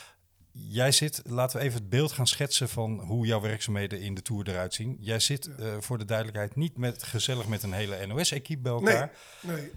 [0.52, 4.22] Jij zit, laten we even het beeld gaan schetsen van hoe jouw werkzaamheden in de
[4.22, 4.96] Tour eruit zien.
[5.00, 8.80] Jij zit eh, voor de duidelijkheid niet met, gezellig met een hele NOS-equipe bij Nee,
[8.92, 9.12] elkaar.
[9.40, 9.70] nee.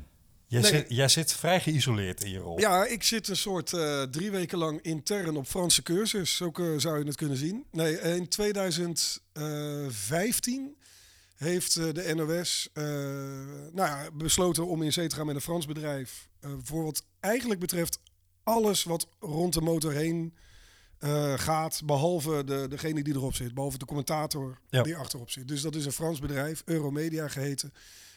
[0.52, 0.72] Jij, Nee.
[0.72, 2.60] zit, jij zit vrij geïsoleerd in je rol.
[2.60, 6.36] Ja, ik zit een soort eh, drie weken lang intern op Franse cursus.
[6.36, 7.66] Zo eh, zou je het kunnen zien.
[7.72, 10.76] Nee, in 2015
[11.36, 12.84] heeft eh, de NOS eh,
[13.74, 16.28] nou ja, besloten om in zee te gaan met een Frans bedrijf.
[16.64, 18.00] voor wat eigenlijk betreft
[18.44, 20.34] alles wat rond de motor heen
[21.36, 21.82] gaat.
[21.86, 23.54] Behalve de, degene die erop zit.
[23.54, 24.84] Behalve de commentator Ja.
[24.84, 25.48] die achterop zit.
[25.48, 27.74] Dus dat is een Frans bedrijf, Euromedia geheten.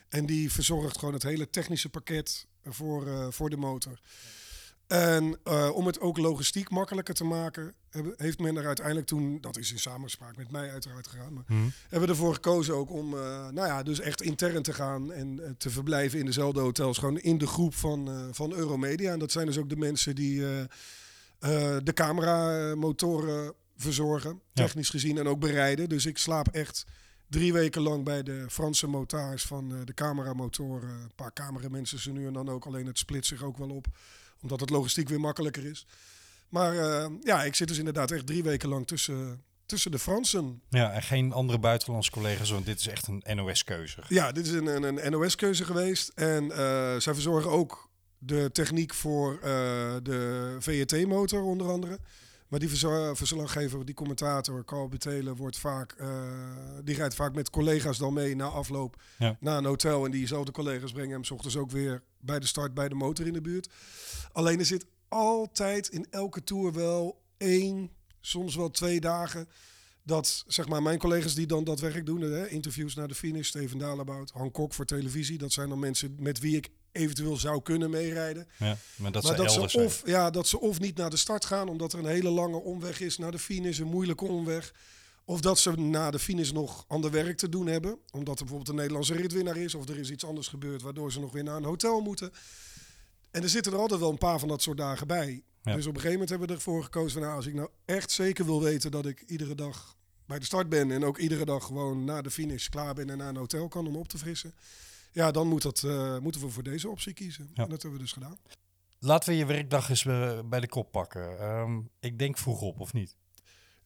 [0.08, 4.00] En die verzorgt gewoon het hele technische pakket voor, eh, voor de motor.
[4.86, 7.74] En eh, om het ook logistiek makkelijker te maken,
[8.16, 11.44] heeft men er uiteindelijk toen, dat is in samenspraak met mij uiteraard gegaan, maar
[11.88, 15.54] hebben we ervoor gekozen ook om, eh, nou ja, dus echt intern te gaan en
[15.58, 19.12] te verblijven in dezelfde hotels, gewoon in de groep van, van Euromedia.
[19.12, 20.40] En dat zijn dus ook de mensen die
[21.82, 24.64] de cameramotoren verzorgen, Ja.
[24.64, 25.88] technisch gezien, en ook bereiden.
[25.88, 26.84] Dus ik slaap echt
[27.28, 30.88] drie weken lang bij de Franse motards van eh, de cameramotoren.
[30.88, 33.86] Een paar cameramensen ze nu en dan ook, alleen het split zich ook wel op
[34.44, 35.86] omdat het logistiek weer makkelijker is.
[36.48, 40.62] Maar eh, ja, ik zit dus inderdaad echt drie weken lang tussen, tussen de Fransen.
[40.68, 44.02] Ja, en geen andere buitenlandse collega's, want dit is echt een NOS-keuze.
[44.08, 46.08] Ja, dit is een, een, een NOS-keuze geweest.
[46.14, 46.56] En eh,
[46.98, 49.40] zij verzorgen ook de techniek voor eh,
[50.02, 51.98] de VET-motor onder andere.
[52.54, 52.78] Maar die
[53.14, 56.32] verslaggever, die commentator, Carl Betelen, wordt vaak, eh,
[56.84, 59.36] die rijdt vaak met collega's dan mee na afloop Ja.
[59.40, 60.04] naar een hotel.
[60.04, 63.26] En diezelfde collega's brengen hem 's ochtends ook weer bij de start bij de motor
[63.26, 63.68] in de buurt.
[64.32, 67.90] Alleen er zit altijd in elke tour wel één,
[68.20, 69.48] soms wel twee dagen.
[70.02, 73.48] Dat zeg maar mijn collega's die dan dat werk doen, hè, interviews naar de finish,
[73.48, 75.38] Steven Dalebout, Han Kok voor televisie.
[75.38, 78.48] Dat zijn dan mensen met wie ik eventueel zou kunnen meerijden.
[78.58, 79.86] Ja, maar dat maar ze dat zijn.
[79.86, 82.56] of, ja, dat ze of niet naar de start gaan, omdat er een hele lange
[82.56, 84.72] omweg is naar de finish, een moeilijke omweg.
[85.24, 87.98] Of dat ze na de finish nog ander werk te doen hebben.
[88.10, 89.74] Omdat er bijvoorbeeld een Nederlandse ritwinnaar is.
[89.74, 92.32] Of er is iets anders gebeurd waardoor ze nog weer naar een hotel moeten.
[93.30, 95.42] En er zitten er altijd wel een paar van dat soort dagen bij.
[95.62, 95.74] Ja.
[95.74, 97.22] Dus op een gegeven moment hebben we ervoor gekozen van...
[97.22, 100.68] Nou, als ik nou echt zeker wil weten dat ik iedere dag bij de start
[100.68, 100.90] ben...
[100.90, 103.86] en ook iedere dag gewoon na de finish klaar ben en naar een hotel kan
[103.86, 104.54] om op te frissen...
[105.14, 107.50] Ja, dan moet dat, eh, moeten we voor deze optie kiezen.
[107.54, 107.62] Ja.
[107.62, 108.38] En dat hebben we dus gedaan.
[108.98, 111.38] Laten we je werkdag eens eh, bij de kop pakken.
[111.38, 113.16] Ehm, ik denk vroeg op, of niet?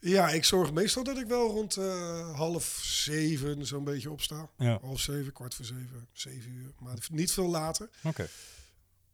[0.01, 4.51] Ja, ik zorg meestal dat ik wel rond eh, half zeven zo'n beetje opsta.
[4.57, 4.79] Ja.
[4.81, 6.73] Half zeven, kwart voor zeven, zeven uur.
[6.79, 7.91] Maar niet veel later.
[8.03, 8.29] Oké.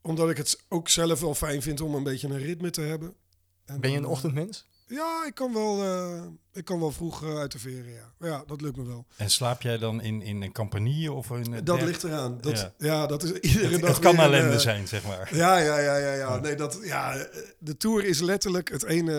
[0.00, 3.14] Omdat ik het ook zelf wel fijn vind om een beetje een ritme te hebben.
[3.64, 4.66] En Ben je een ochtendmens?
[4.94, 8.12] Ja, ik kan wel, eh, ik kan wel vroeg eh, uit de veren, ja.
[8.28, 9.06] Ja, dat lukt me wel.
[9.16, 12.38] En slaap jij dan in, in een compagnie of in een Dat ligt eraan.
[12.40, 12.72] Dat, Ja.
[12.78, 13.06] ja.
[13.06, 15.36] dat is iedere Het, dag het kan een, ellende eh, zijn, zeg maar.
[15.36, 16.38] Ja, ja, ja, ja, ja.
[16.38, 17.26] Nee, dat, ja.
[17.58, 19.12] De Tour is letterlijk het ene,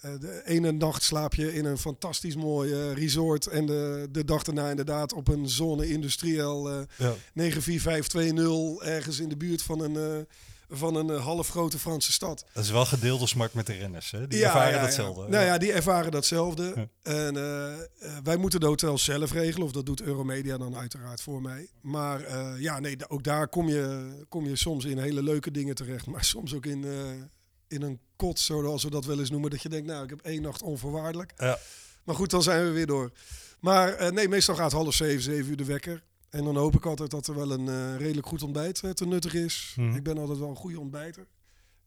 [0.00, 3.46] de ene nacht slaap je in een fantastisch mooi resort.
[3.46, 7.14] En de, de dag daarna inderdaad op een zone industrieel eh Ja.
[7.32, 10.26] 94520 ergens in de buurt van een,
[10.68, 12.44] van een eh, half grote Franse stad.
[12.52, 14.26] Dat is wel gedeelde smart met de renners, hè?
[14.26, 15.28] Die ervaren datzelfde.
[15.28, 16.72] Nou ja, die ervaren datzelfde.
[16.74, 16.88] Ja.
[17.02, 17.80] En eh, eh,
[18.22, 21.68] wij moeten de hotels zelf regelen, of dat doet Euromedia dan uiteraard voor mij.
[21.80, 26.06] Maar ja, nee, ook daar kom je, kom je soms in hele leuke dingen terecht,
[26.06, 26.84] maar soms ook in,
[27.68, 29.50] in een kot, zoals we dat wel eens noemen.
[29.50, 31.32] Dat je denkt, nou, ik heb één nacht onvoorwaardelijk.
[31.36, 31.58] Ja.
[32.04, 33.12] Maar goed, dan zijn we weer door.
[33.60, 36.02] Maar nee, meestal gaat half zeven, zeven uur de wekker.
[36.30, 39.06] En dan hoop ik altijd dat er wel een eh, redelijk goed ontbijt eh, te
[39.06, 39.72] nuttig is.
[39.76, 39.96] Mhm.
[39.96, 41.26] Ik ben altijd wel een goede ontbijter.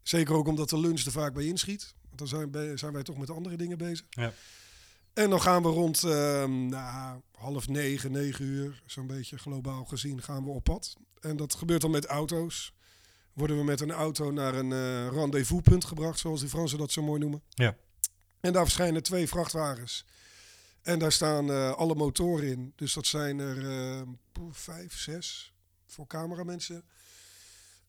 [0.01, 1.93] Zeker ook omdat de lunch er vaak bij inschiet.
[2.07, 4.05] Want dan zijn, bij- zijn wij toch met andere dingen bezig.
[4.09, 4.33] Ja.
[5.13, 10.21] En dan gaan we rond ehm, nou, half negen, negen uur, zo'n beetje globaal gezien,
[10.21, 10.95] gaan we op pad.
[11.19, 12.73] En dat gebeurt dan met auto's.
[13.33, 17.01] Worden we met een auto naar een eh rendezvouspunt gebracht, zoals die Fransen dat zo
[17.01, 17.41] mooi noemen.
[17.49, 17.75] Ja.
[18.39, 20.05] En daar verschijnen twee vrachtwagens.
[20.81, 22.73] En daar staan eh, alle motoren in.
[22.75, 25.53] Dus dat zijn er eh, poeh, vijf, zes
[25.85, 26.83] voor cameramensen.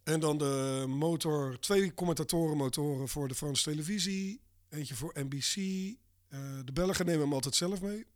[0.02, 4.40] En dan de motor, twee commentatorenmotoren voor de Franse televisie.
[4.68, 5.56] Eentje voor NBC.
[5.56, 8.06] Eh, de Belgen nemen hem altijd zelf mee.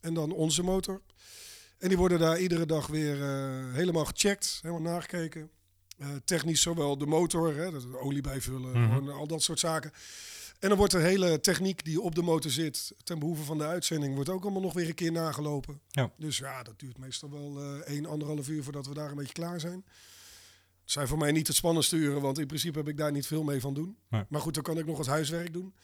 [0.00, 1.00] En dan onze motor.
[1.78, 5.50] En die worden daar iedere dag weer eh, helemaal gecheckt, helemaal nagekeken.
[6.24, 9.92] Technisch zowel de motor, hè, dat olie bijvullen, gewoon al dat soort zaken.
[10.60, 13.64] En dan wordt de hele techniek die op de motor zit, ten behoeve van de
[13.66, 15.80] uitzending, wordt ook allemaal nog weer een keer nagelopen.
[15.88, 16.10] Ja.
[16.16, 19.32] Dus ja, dat duurt meestal wel eh 1, anderhalf uur voordat we daar een beetje
[19.32, 19.84] klaar zijn.
[20.82, 23.26] Het zijn voor mij niet het spannendste uren, want in principe heb ik daar niet
[23.26, 23.96] veel mee van doen.
[24.08, 24.24] Nee.
[24.28, 25.74] Maar goed, dan kan ik nog wat huiswerk doen.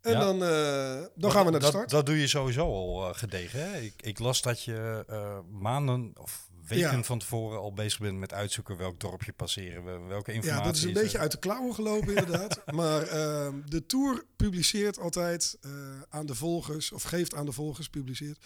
[0.00, 0.18] En Ja.
[0.20, 1.90] dan, eh, dan gaan we naar de start.
[1.90, 3.60] Dat doe je sowieso al eh, gedegen.
[3.70, 3.78] Hè?
[3.80, 5.04] Ik, ik las dat je
[5.50, 7.02] maanden of weken Ja.
[7.02, 10.60] van tevoren al bezig bent met uitzoeken welk dorpje passeren we, welke informatie.
[10.64, 12.62] Ja, dat is een beetje uit de klauwen gelopen inderdaad.
[12.74, 15.70] maar ehm, de Tour publiceert altijd eh,
[16.08, 18.38] aan de volgers, of geeft aan de volgers, publiceert,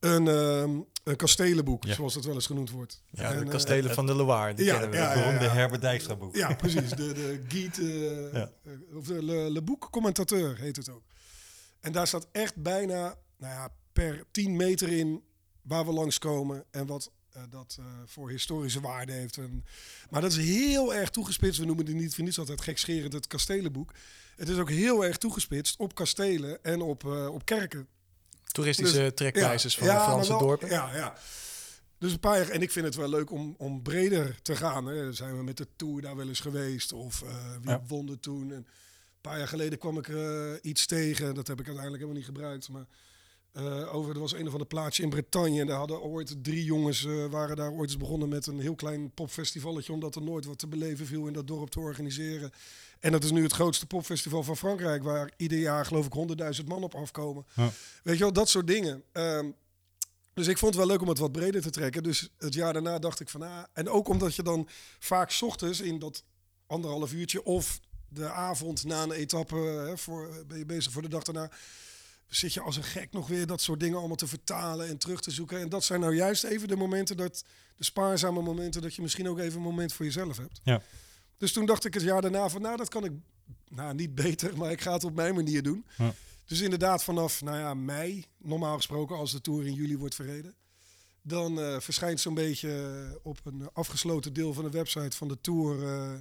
[0.00, 0.70] een, ehm,
[1.04, 1.94] een kastelenboek, Ja.
[1.94, 3.02] zoals dat wel eens genoemd wordt.
[3.10, 4.96] Ja, En, de eh, kastelen van de Loire, die ja, kennen we.
[4.96, 6.36] ja, beroemde Herbert Dijkstra boek.
[6.36, 6.90] Ja, precies.
[6.90, 7.40] De, de
[8.94, 11.02] of de Le, Le Boek Commentateur heet het ook.
[11.80, 15.22] En daar staat echt bijna nou ja, per 10 meter in
[15.62, 17.10] waar we langskomen en wat
[17.50, 19.36] dat eh, voor historische waarde heeft.
[19.36, 19.64] En,
[20.10, 21.58] maar dat is heel erg toegespitst.
[21.60, 23.92] We noemen het niet voor niets altijd gekscherend het kastelenboek.
[24.36, 27.86] Het is ook heel erg toegespitst op kastelen en op, eh, op kerken.
[28.52, 30.68] Toeristische Dus- trekwijzers Ja, van ja, de Franse wel- dorpen.
[30.70, 31.14] Ja, ja.
[31.98, 34.86] Dus een paar jaar, en ik vind het wel leuk om, om breder te gaan.
[34.86, 35.02] Hè.
[35.04, 36.92] Dan zijn we met de Tour daar wel eens geweest.
[36.92, 37.28] Of eh,
[37.60, 37.82] wie Ja.
[37.86, 38.50] won er toen.
[38.50, 38.66] En een
[39.20, 41.34] paar jaar geleden kwam ik eh, iets tegen.
[41.34, 42.68] Dat heb ik uiteindelijk helemaal niet gebruikt.
[42.68, 42.86] Maar
[43.52, 45.60] eh, over, er was een of ander plaatsje in Bretagne.
[45.60, 48.74] En daar hadden ooit drie jongens, eh, waren daar ooit eens begonnen met een heel
[48.74, 49.92] klein popfestivalletje.
[49.92, 52.50] Omdat er nooit wat te beleven viel in dat dorp te organiseren.
[53.00, 55.02] En dat is nu het grootste popfestival van Frankrijk.
[55.02, 56.12] Waar ieder jaar geloof ik
[56.60, 57.46] 100.000 man op afkomen.
[57.54, 57.70] Ja.
[58.02, 59.02] Weet je wel, dat soort dingen.
[59.12, 59.50] Ehm,
[60.34, 62.02] dus ik vond het wel leuk om het wat breder te trekken.
[62.02, 63.42] Dus het jaar daarna dacht ik van...
[63.42, 66.22] Ah, en ook omdat je dan vaak 's ochtends in dat
[66.66, 67.44] anderhalf uurtje...
[67.44, 71.50] of de avond na een etappe hè, voor, ben je bezig voor de dag daarna...
[72.28, 75.20] zit je als een gek nog weer dat soort dingen allemaal te vertalen en terug
[75.20, 75.60] te zoeken.
[75.60, 77.44] En dat zijn nou juist even de momenten dat...
[77.76, 80.60] de spaarzame momenten dat je misschien ook even een moment voor jezelf hebt.
[80.62, 80.82] Ja.
[81.36, 82.62] Dus toen dacht ik het jaar daarna van...
[82.62, 83.12] nou, dat kan ik
[83.68, 85.86] nou, niet beter, maar ik ga het op mijn manier doen.
[85.96, 86.14] Ja.
[86.44, 90.54] Dus inderdaad vanaf nou ja, mei, normaal gesproken als de Tour in juli wordt verreden...
[91.22, 95.86] dan eh, verschijnt zo'n beetje op een afgesloten deel van de website van de Tour...
[95.86, 96.12] eh,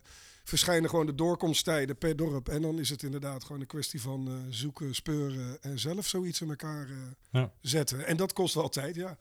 [0.47, 2.49] verschijnen gewoon de doorkomsttijden per dorp.
[2.49, 6.41] En dan is het inderdaad gewoon een kwestie van eh, zoeken, speuren en zelf zoiets
[6.41, 6.95] in elkaar eh,
[7.31, 7.51] Ja.
[7.61, 8.05] zetten.
[8.05, 9.17] En dat kost wel tijd, ja.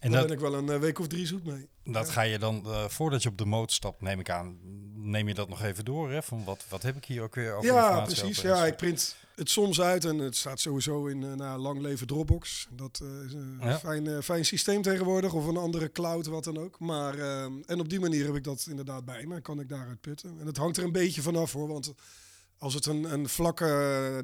[0.00, 1.68] En Daar dat, ben ik wel een eh, week of drie zoet mee.
[1.84, 4.58] dat ga je dan, voordat je op de motor stapt, neem ik aan,
[4.94, 6.10] neem je dat nog even door.
[6.10, 6.22] Hè?
[6.22, 8.38] Van wat, wat heb ik hier ook weer over Ja, precies.
[8.38, 8.48] over?
[8.50, 12.06] Ja, ik print het soms uit en het staat sowieso in uh, nou, lang leven
[12.06, 12.68] Dropbox.
[12.70, 13.78] Dat uh, is een Ja.
[13.78, 16.78] fijn, uh, fijn systeem tegenwoordig of een andere cloud, wat dan ook.
[16.78, 19.68] Maar, uh, en op die manier heb ik dat inderdaad bij me en kan ik
[19.68, 20.36] daaruit putten.
[20.40, 21.92] En het hangt er een beetje vanaf hoor, want
[22.58, 23.64] als het een, een vlakke,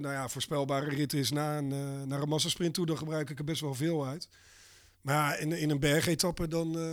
[0.00, 1.68] nou ja, voorspelbare rit is na een,
[2.08, 4.28] naar een massasprint toe, dan gebruik ik er best wel veel uit.
[5.08, 6.84] Maar ja, in, in een bergetappe dan uh,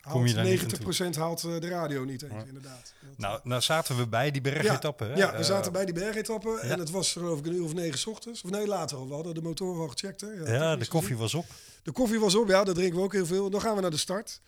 [0.00, 2.44] haalt je daar niet 90% haalt uh, de radio niet eens, ja.
[2.44, 2.92] inderdaad.
[3.00, 5.04] Dat, nou, nou zaten we bij die bergetappe.
[5.04, 7.74] Ja, ja we zaten bij die bergetappe en het was geloof ik een uur of
[7.74, 8.42] negen 's ochtends.
[8.42, 9.08] Of nee, later al.
[9.08, 10.20] We hadden de motoren al gecheckt.
[10.20, 10.28] Hè?
[10.56, 11.46] Ja de koffie was op.
[11.82, 13.50] De koffie was op, ja, dat drinken we ook heel veel.
[13.50, 14.40] Dan gaan we naar de start.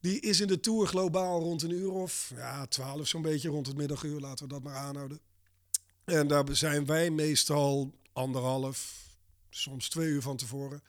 [0.00, 3.66] Die is in de Tour globaal rond een uur of ja, twaalf zo'n beetje, rond
[3.66, 4.20] het middaguur.
[4.20, 5.20] Laten we dat maar aanhouden.
[6.04, 8.92] En daar zijn wij meestal anderhalf,
[9.50, 10.82] soms twee uur van tevoren.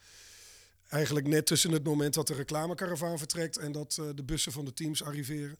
[0.88, 4.64] Eigenlijk net tussen het moment dat de reclamekaravaan vertrekt en dat uh, de bussen van
[4.64, 5.58] de teams arriveren.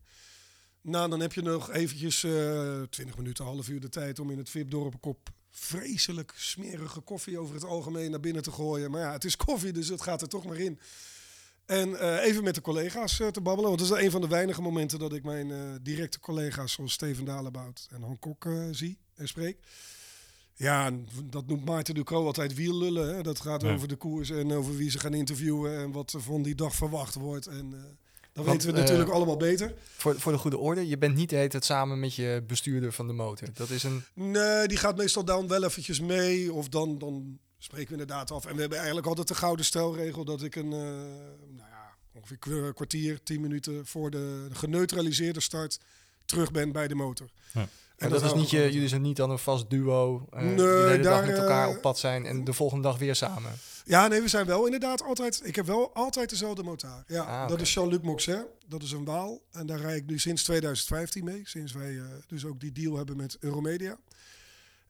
[0.81, 4.39] Nou, dan heb je nog eventjes uh, 20 minuten, half uur de tijd om in
[4.39, 8.91] het VIP-dorp een kop vreselijk smerige koffie over het algemeen naar binnen te gooien.
[8.91, 10.81] Maar ja, het is koffie, dus het gaat er toch maar in.
[11.67, 13.71] En uh, even met de collega's te babbelen.
[13.71, 17.25] Want dat is een van de weinige momenten dat ik mijn directe collega's zoals Steven
[17.25, 19.59] Dalebout en Han Kok zie en spreek.
[20.59, 20.91] Ja,
[21.25, 23.15] dat noemt Maarten Ducro altijd wiellullen.
[23.15, 23.23] Hè?
[23.23, 23.73] Dat gaat ja.
[23.73, 26.75] over de koers en over wie ze gaan interviewen en wat er van die dag
[26.75, 27.47] verwacht wordt.
[27.47, 27.81] En uh,
[28.33, 29.75] dat Want, weten we natuurlijk allemaal beter.
[29.97, 32.93] Voor, voor de goede orde, je bent niet de hele tijd samen met je bestuurder
[32.93, 33.49] van de motor.
[33.53, 34.05] Dat is een...
[34.15, 36.53] Nee, die gaat meestal dan wel eventjes mee.
[36.53, 38.45] Of dan, dan spreken we inderdaad af.
[38.47, 42.67] En we hebben eigenlijk altijd de gouden stelregel dat ik een, uh, nou ja, ongeveer
[42.67, 45.81] een kwartier, tien minuten voor de geneutraliseerde start
[46.25, 47.31] terug ben bij de motor.
[47.53, 47.69] Ja.
[47.97, 50.49] En dat, dat is niet je, jullie zijn niet dan een vast duo uh, nee,
[50.49, 53.15] die de hele daar, dag met elkaar op pad zijn en de volgende dag weer
[53.15, 53.53] samen.
[53.85, 55.41] Ja, nee, we zijn wel inderdaad altijd.
[55.45, 57.05] Ik heb wel altijd dezelfde motor.
[57.07, 58.47] Ja, Ah, dat is Jean-Luc Moxer.
[58.67, 59.41] Dat is een Waal.
[59.53, 61.41] En daar rijd ik nu sinds 2015 mee.
[61.45, 63.97] Sinds wij uh, dus ook die deal hebben met Euromedia.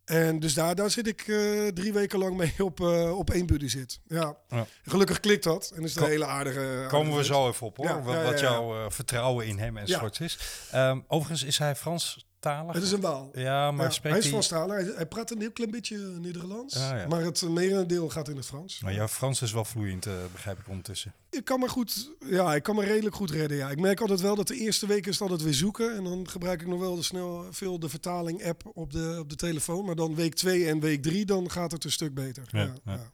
[0.05, 3.47] En dus daar, daar zit ik uh, drie weken lang mee op, uh, op één
[3.47, 4.01] buddy zit.
[4.07, 4.37] Ja.
[4.49, 4.66] Ja.
[4.85, 5.73] Gelukkig klikt dat.
[5.75, 6.59] En is het een hele aardige...
[6.61, 8.53] aardige Komen we zo even op hoor, Ja, wat, ja, wat ja, ja.
[8.53, 9.99] jouw eh, vertrouwen in hem en Ja.
[9.99, 10.38] soort is.
[10.71, 11.77] Ehm, overigens is hij
[12.46, 13.30] Het is een Waal.
[13.35, 14.70] Ja, maar Ja, spreekt hij is van.
[14.70, 16.76] Hij, hij praat een heel klein beetje Nederlands.
[16.76, 17.06] Ah, ja.
[17.06, 18.80] Maar het merendeel gaat in het Frans.
[18.80, 21.14] Maar jouw Frans is wel vloeiend, eh, begrijp ik ondertussen.
[21.30, 23.56] Ik kan me goed, ja, ik kan me redelijk goed redden.
[23.56, 23.70] Ja.
[23.70, 25.96] Ik merk altijd wel dat de eerste week is het altijd weer zoeken.
[25.96, 29.30] En dan gebruik ik nog wel de snel veel de vertaling app op de, op
[29.30, 29.85] de telefoon.
[29.85, 32.44] Maar dan week 2 en week 3, dan gaat het een stuk beter.
[32.85, 33.11] Ja.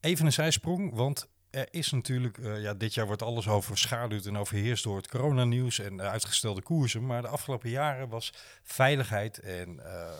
[0.00, 4.36] Even een zijsprong, want er is natuurlijk, eh, ja, dit jaar wordt alles overschaduwd en
[4.38, 7.06] overheerst door het coronanieuws en eh, uitgestelde koersen.
[7.06, 10.10] Maar de afgelopen jaren was veiligheid en eh,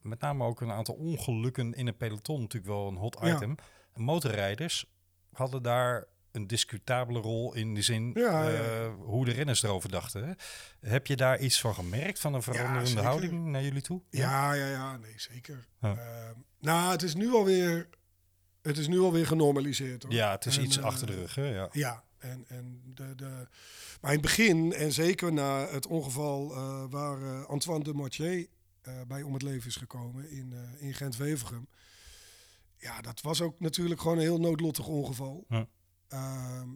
[0.00, 3.34] met name ook een aantal ongelukken in het peloton natuurlijk wel een hot Ja.
[3.34, 3.54] item.
[3.94, 4.86] Motorrijders
[5.32, 8.90] hadden daar een discutabele rol in de zin Ja, ja.
[8.90, 10.24] hoe de renners erover dachten.
[10.28, 10.32] Hè?
[10.90, 14.02] Heb je daar iets van gemerkt, van een veranderende houding naar jullie toe?
[14.10, 15.66] Ja, ja, ja, nee, zeker.
[15.80, 15.96] Ehm,
[16.60, 17.88] nou, het is nu alweer,
[18.62, 20.02] het is nu alweer genormaliseerd.
[20.02, 20.12] Hoor.
[20.12, 21.34] Ja, het is En, iets eh, achter de rug.
[21.34, 21.46] Hè?
[21.46, 21.68] Ja.
[21.72, 23.48] Ja, en, en de, de,
[24.00, 28.46] maar in het begin, en zeker na het ongeval eh, waar eh, Antoine de Mortier
[29.06, 31.68] bij om het leven is gekomen in, in Gent-Wevergem.
[32.78, 35.46] Ja, dat was ook natuurlijk gewoon een heel noodlottig ongeval.
[36.08, 36.68] Ehm,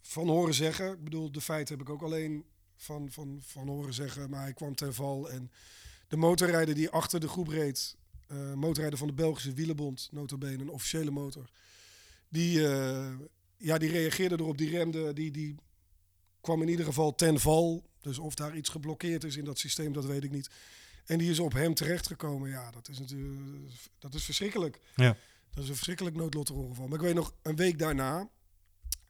[0.00, 2.44] van horen zeggen, ik bedoel, de feiten heb ik ook alleen
[2.76, 5.30] van, van, van horen zeggen, maar hij kwam ten val.
[5.30, 5.50] En
[6.08, 7.96] de motorrijder die achter de groep reed,
[8.28, 11.50] eh, motorrijder van de Belgische Wielenbond, notabene een officiële motor,
[12.28, 13.14] die, eh,
[13.56, 15.54] ja, die reageerde erop, die remde, die, die
[16.40, 17.86] kwam in ieder geval ten val.
[18.00, 20.50] Dus of daar iets geblokkeerd is in dat systeem, dat weet ik niet.
[21.04, 22.50] En die is op hem terechtgekomen.
[22.50, 24.80] Ja, dat is natuurlijk dat is verschrikkelijk.
[24.94, 25.16] Ja.
[25.50, 26.86] Dat is een verschrikkelijk noodlottig ongeval.
[26.86, 28.28] Maar ik weet nog, een week daarna,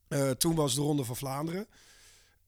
[0.09, 1.67] eh, toen was de Ronde van Vlaanderen.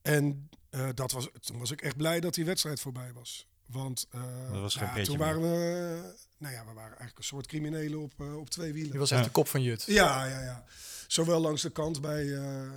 [0.01, 0.49] En
[0.93, 3.47] dat was, toen was ik echt blij dat die wedstrijd voorbij was.
[3.65, 4.07] Want
[4.51, 7.47] Dat was geen ja, pretje toen waren we, nou ja, we waren eigenlijk een soort
[7.47, 8.91] criminelen op, eh, op twee wielen.
[8.91, 9.25] Je was echt Ja.
[9.25, 9.83] de kop van Jut.
[9.87, 10.63] Ja, ja, ja.
[11.07, 12.69] Zowel langs de kant bij, eh,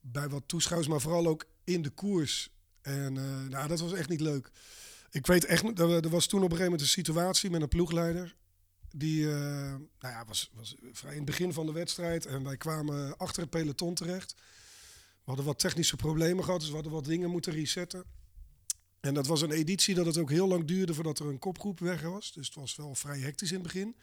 [0.00, 2.50] bij wat toeschouwers, maar vooral ook in de koers.
[2.82, 4.50] En eh, nou, dat was echt niet leuk.
[5.10, 8.34] Ik weet echt, er, was toen op een gegeven moment een situatie met een ploegleider.
[8.96, 12.26] Die, eh, nou ja, was, was vrij in het begin van de wedstrijd.
[12.26, 14.34] En wij kwamen achter het peloton terecht.
[15.14, 18.04] We hadden wat technische problemen gehad, dus we hadden wat dingen moeten resetten.
[19.02, 21.80] En dat was een editie dat het ook heel lang duurde voordat er een kopgroep
[21.80, 22.32] weg was.
[22.32, 23.96] Dus het was wel vrij hectisch in het begin.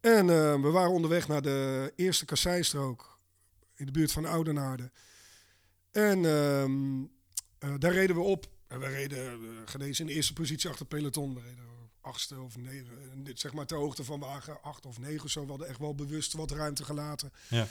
[0.00, 3.18] En eh, we waren onderweg naar de eerste kasseistrook
[3.74, 4.90] in de buurt van Oudenaarde.
[5.90, 7.02] En ehm,
[7.58, 8.48] eh, daar reden we op.
[8.66, 11.34] En we reden uh, genezen in de eerste positie achter het peloton.
[11.34, 11.64] We reden
[12.00, 13.24] achtste of negen.
[13.24, 15.42] Dit zeg maar ter hoogte van wagen acht of negen of zo.
[15.42, 17.32] We hadden echt wel bewust wat ruimte gelaten.
[17.48, 17.68] Ja.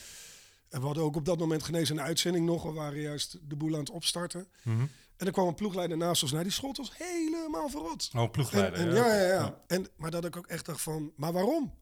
[0.69, 2.63] En we hadden ook op dat moment genezen een uitzending nog.
[2.63, 4.47] We waren juist de boel aan het opstarten.
[4.63, 4.85] Mhm.
[5.17, 6.31] En er kwam een ploegleider naast ons.
[6.31, 8.09] Nou, die schot ons helemaal verrot.
[8.15, 8.79] Oh, ploegleider.
[8.79, 9.07] En, en, ja.
[9.07, 9.61] ja, ja, ja.
[9.67, 11.73] En, maar dat ik ook echt dacht van, maar waarom?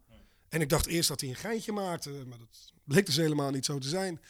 [0.50, 3.66] En ik dacht eerst dat hij een geintje maakte, maar dat bleek dus helemaal niet
[3.66, 4.22] zo te zijn.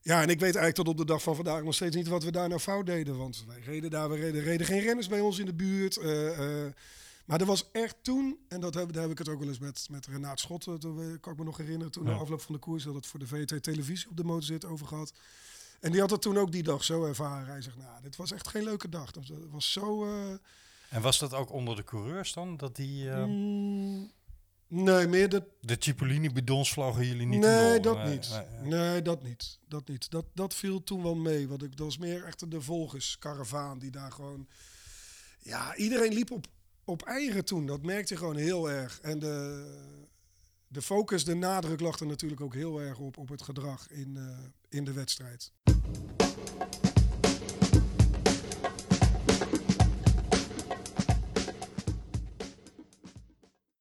[0.00, 2.22] Ja, en ik weet eigenlijk tot op de dag van vandaag nog steeds niet wat
[2.24, 3.16] we daar nou fout deden.
[3.18, 5.96] Want wij reden daar, we reden, reden geen renners bij ons in de buurt.
[5.96, 6.72] eh, eh.
[7.24, 9.58] maar er was echt toen, en dat heb, daar heb ik het ook wel eens
[9.58, 12.12] met, met Renaat Schotten, toen kan ik me nog herinneren, toen Ja.
[12.14, 14.86] de afloop van de koers, dat het voor de VT televisie op de motorzit over
[14.86, 15.12] gehad.
[15.80, 17.46] En die had het toen ook die dag zo ervaren.
[17.48, 19.10] Hij zegt, nou, dit was echt geen leuke dag.
[19.10, 20.04] Dat was zo...
[20.04, 20.32] eh,
[20.88, 22.56] En was dat ook onder de coureurs dan?
[22.56, 24.10] Dat die, eh, mm,
[24.68, 27.96] nee, meer dat, de Cipollini-bidons vlogen jullie niet nee, in de dat?
[27.96, 28.30] Nee, niet.
[28.30, 29.02] nee, Nee, nee.
[29.02, 29.58] dat niet.
[29.68, 30.10] Dat niet.
[30.10, 31.48] Dat, dat viel toen wel mee.
[31.48, 34.48] Want ik, dat was meer echt de volgerskaravaan die daar gewoon...
[35.42, 36.46] Ja, iedereen liep op,
[36.84, 37.66] op eieren toen.
[37.66, 39.00] Dat merkte je gewoon heel erg.
[39.00, 39.99] En de,
[40.72, 44.16] de focus, de nadruk lag er natuurlijk ook heel erg op, op het gedrag in,
[44.16, 45.52] eh, in de wedstrijd.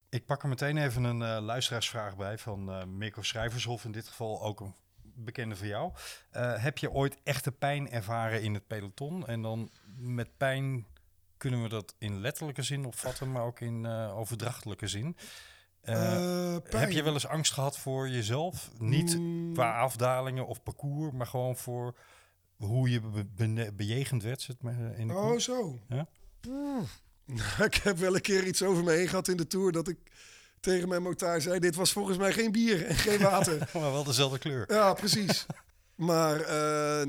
[0.10, 3.86] Ik pak er meteen even een eh, luisteraarsvraag bij van eh Mirko Schrijvershof.
[3.86, 5.92] In dit geval ook een bekende van jou.
[6.40, 9.28] Heb je ooit echte pijn ervaren in het peloton?
[9.28, 10.86] En dan met pijn
[11.38, 15.18] kunnen we dat in letterlijke zin opvatten, maar ook in overdrachtelijke zin.
[15.90, 18.70] Eh, Eh, heb je wel eens angst gehad voor jezelf?
[18.80, 19.54] Niet Mm.
[19.54, 21.96] qua afdalingen of parcours, maar gewoon voor
[22.56, 23.02] hoe je
[23.36, 25.44] be- bejegend werd zeg maar, in de Oh, koers?
[25.44, 25.80] zo.
[25.90, 26.08] Ja?
[26.48, 26.84] Oeh.
[27.66, 29.72] ik heb wel een keer iets over me heen gehad in de Tour...
[29.72, 29.98] dat ik
[30.60, 31.60] tegen mijn motaar zei...
[31.60, 33.58] dit was volgens mij geen bier en geen water.
[33.74, 34.74] Maar wel dezelfde kleur.
[34.74, 35.46] Ja, precies.
[35.96, 37.06] maar eh,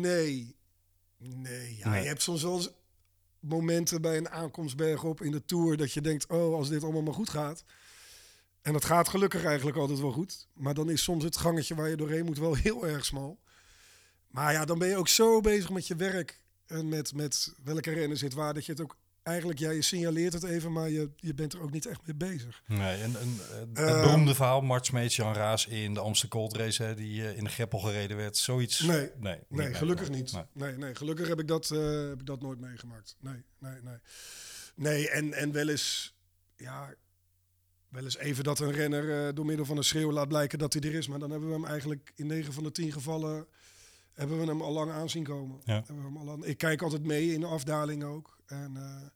[0.00, 0.56] nee.
[1.18, 2.02] Nee, ja, Nee.
[2.02, 2.70] je hebt soms wel eens
[3.40, 5.76] momenten bij een aankomstberg op in de Tour...
[5.76, 7.64] dat je denkt, oh, als dit allemaal maar goed gaat.
[8.62, 10.48] En dat gaat gelukkig eigenlijk altijd wel goed.
[10.54, 13.38] Maar dan is soms het gangetje waar je doorheen moet wel heel erg smal.
[14.28, 16.40] Maar ja, dan ben je ook zo bezig met je werk...
[16.66, 18.54] en met, met welke renner zit waar...
[18.54, 20.72] dat je het ook eigenlijk, ja, je signaleert het even...
[20.72, 22.62] maar je, je bent er ook niet echt mee bezig.
[22.66, 24.02] Nee, en, en, het Ehm.
[24.02, 27.44] beroemde verhaal, Mart Smeets, Jan Raas in de Amsterdam Gold Race, hè, die eh, in
[27.44, 28.36] de greppel gereden werd.
[28.36, 28.80] Zoiets.
[28.80, 30.32] Nee, nee, Nee, gelukkig niet.
[30.52, 33.16] Nee, nee, gelukkig heb ik dat, eh, heb ik dat nooit meegemaakt.
[33.20, 33.96] Nee, nee, nee.
[34.74, 36.16] Nee, en, en wel eens,
[36.56, 36.94] ja,
[37.92, 40.72] wel eens even dat een renner eh, door middel van een schreeuw laat blijken dat
[40.72, 41.08] hij er is.
[41.08, 43.46] Maar dan hebben we hem eigenlijk in 9 van de 10 gevallen,
[44.12, 45.60] hebben we hem al lang aanzien komen.
[45.64, 45.74] Ja.
[45.74, 48.38] Hebben we hem al ik kijk altijd mee in de afdaling ook.
[48.46, 49.06] En eh,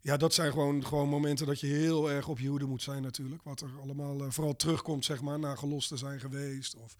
[0.00, 3.02] ja, dat zijn gewoon, gewoon momenten dat je heel erg op je hoede moet zijn
[3.02, 3.42] natuurlijk.
[3.42, 6.74] Wat er allemaal eh, vooral terugkomt, zeg maar, na gelost te zijn geweest.
[6.74, 6.96] Of,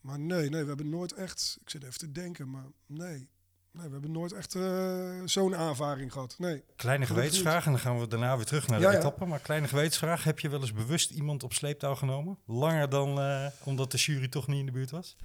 [0.00, 1.58] maar nee, nee, we hebben nooit echt...
[1.60, 3.28] Ik zit even te denken, maar nee.
[3.72, 6.34] Nee, we hebben nooit echt eh, zo'n aanvaring gehad.
[6.38, 6.62] Nee.
[6.76, 8.98] Kleine gewetensvraag, en dan gaan we daarna weer terug naar de Ja, ja.
[8.98, 9.24] etappe.
[9.24, 12.38] Maar kleine gewetensvraag, heb je wel eens bewust iemand op sleeptouw genomen?
[12.46, 15.16] Langer dan eh, omdat de jury toch niet in de buurt was?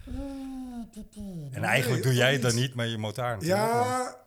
[1.52, 4.18] En eigenlijk doe jij het dan niet, maar je motaar Ja,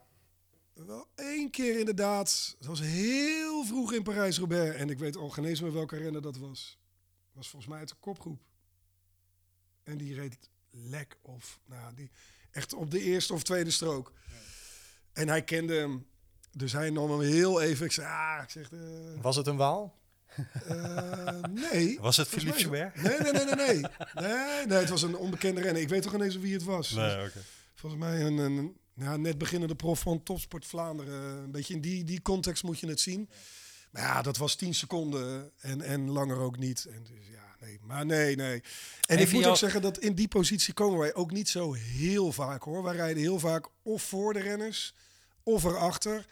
[0.75, 2.55] wel één keer inderdaad.
[2.59, 4.77] Het was heel vroeg in Parijs-Roubaix.
[4.77, 6.79] En ik weet al geen eens meer welke renner dat was.
[7.33, 8.41] was volgens mij uit de kopgroep.
[9.85, 10.39] En die reed
[10.71, 11.61] lek of...
[11.67, 12.11] Nou, die,
[12.51, 14.13] echt op de eerste of tweede strook.
[15.13, 16.07] En hij kende hem.
[16.53, 17.87] Dus hij nam hem heel even.
[17.87, 18.73] Ik zei, ah, ik zeg...
[18.73, 18.79] eh,
[19.21, 19.97] Was het een waal?
[20.67, 21.99] eh, nee.
[22.01, 23.03] Was het Philippe Joubert?
[23.03, 23.81] Nee, nee, nee, nee, nee.
[24.15, 25.83] Nee, nee, het was een onbekende renner.
[25.83, 26.91] Ik weet toch ineens wie het was.
[26.91, 27.41] Nee, oké.
[27.75, 31.37] Volgens mij een, een ja, net beginnende prof van Topsport Vlaanderen.
[31.43, 33.29] Een beetje in die, die context moet je het zien.
[33.91, 36.87] Maar ja, dat was 10 seconden en, en langer ook niet.
[36.91, 37.79] En dus ja, nee.
[37.83, 38.63] Maar nee, nee.
[39.07, 41.73] En ik moet jou- ook zeggen dat in die positie komen wij ook niet zo
[41.73, 42.83] heel vaak hoor.
[42.83, 44.95] Wij rijden heel vaak of voor de renners
[45.43, 46.27] of erachter.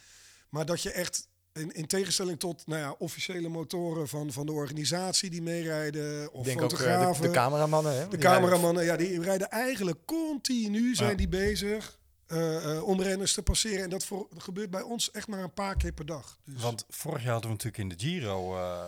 [0.49, 4.53] Maar dat je echt, in, in tegenstelling tot nou ja, officiële motoren van, van de
[4.53, 6.33] organisatie die meerijden.
[6.33, 7.23] Of denk ook eh, fotografen.
[7.23, 7.93] de, de cameramannen.
[7.93, 8.03] Hè?
[8.09, 13.01] De Die rijden- cameramannen, ja, die rijden eigenlijk continu zijn die bezig eh, eh, om
[13.03, 13.83] renners te passeren.
[13.83, 16.39] En dat, voor, dat gebeurt bij ons echt maar een paar keer per dag.
[16.45, 18.85] Dus, Want vorig jaar hadden we natuurlijk in de Giro eh,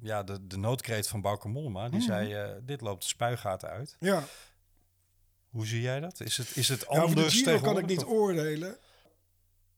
[0.00, 1.88] ja, de, de noodkreet van Bauke Mollema.
[1.88, 3.96] Die zei, eh, dit loopt de spuigaten uit.
[4.00, 4.24] ja,
[5.48, 6.20] Hoe zie jij dat?
[6.20, 8.76] Is het, is het ja anders de Giro kan ik niet of- oordelen.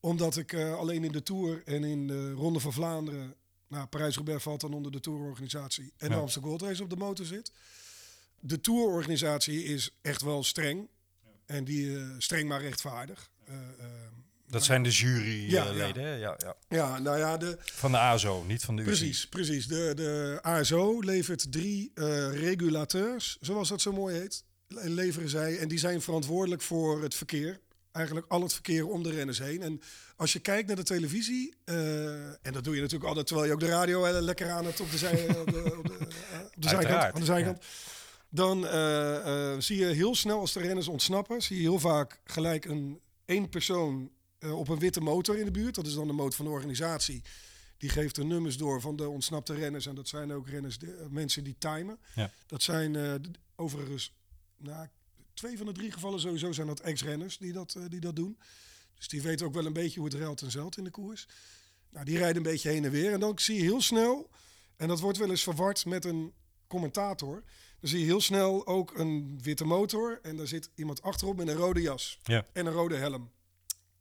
[0.01, 3.35] Omdat ik alleen in de Tour en in de Ronde van Vlaanderen...
[3.69, 5.93] Nou, Parijs-Roubaix valt dan onder de Tourorganisatie.
[5.97, 6.15] En Ja.
[6.15, 7.53] de Amsterdam Gold Race op de motor zit.
[8.41, 10.89] De Tourorganisatie is echt wel streng.
[11.51, 13.31] En die eh, streng maar rechtvaardig.
[13.47, 13.85] Eh, eh,
[14.47, 16.99] Dat zijn de juryleden, Ja, ja, ja.
[16.99, 18.91] nou ja, de, Van de ASO, niet van de UCI.
[18.91, 19.67] Precies, precies.
[19.67, 22.05] De, de ASO levert drie eh,
[22.41, 25.59] regulateurs, zoals dat zo mooi heet, le- leveren zij.
[25.59, 27.61] En die zijn verantwoordelijk voor het verkeer.
[27.93, 29.63] Eigenlijk al het verkeer om de renners heen.
[29.63, 29.81] En
[30.17, 33.61] als je kijkt naar de televisie, en dat doe je natuurlijk altijd terwijl je ook
[33.61, 36.07] de radio lekker aan hebt op de, zij, op de, op de,
[36.57, 37.15] op de zijkant.
[37.15, 37.59] Aan de zijkant.
[38.31, 42.21] Dan eh, eh, zie je heel snel als de renners ontsnappen, zie je heel vaak
[42.25, 45.75] gelijk een één persoon eh, op een witte motor in de buurt.
[45.75, 47.23] Dat is dan de motor van de organisatie.
[47.77, 49.87] Die geeft de nummers door van de ontsnapte renners.
[49.87, 51.99] En dat zijn ook renners, de, mensen die timen.
[52.15, 52.31] Ja.
[52.47, 52.97] Dat zijn
[53.57, 54.13] overigens,
[54.57, 54.89] nou,
[55.35, 58.39] twee van de drie gevallen sowieso zijn dat ex-renners die dat, die dat doen.
[58.95, 61.27] Dus die weten ook wel een beetje hoe het ruilt en zelt in de koers.
[61.91, 63.13] Nou, die rijden een beetje heen en weer.
[63.13, 64.31] En dan zie je heel snel,
[64.77, 66.33] en dat wordt wel eens verward met een
[66.67, 67.43] commentator.
[67.81, 70.19] Dan zie je heel snel ook een witte motor.
[70.23, 72.47] En daar zit iemand achterop met een rode jas Ja.
[72.53, 73.31] en een rode helm.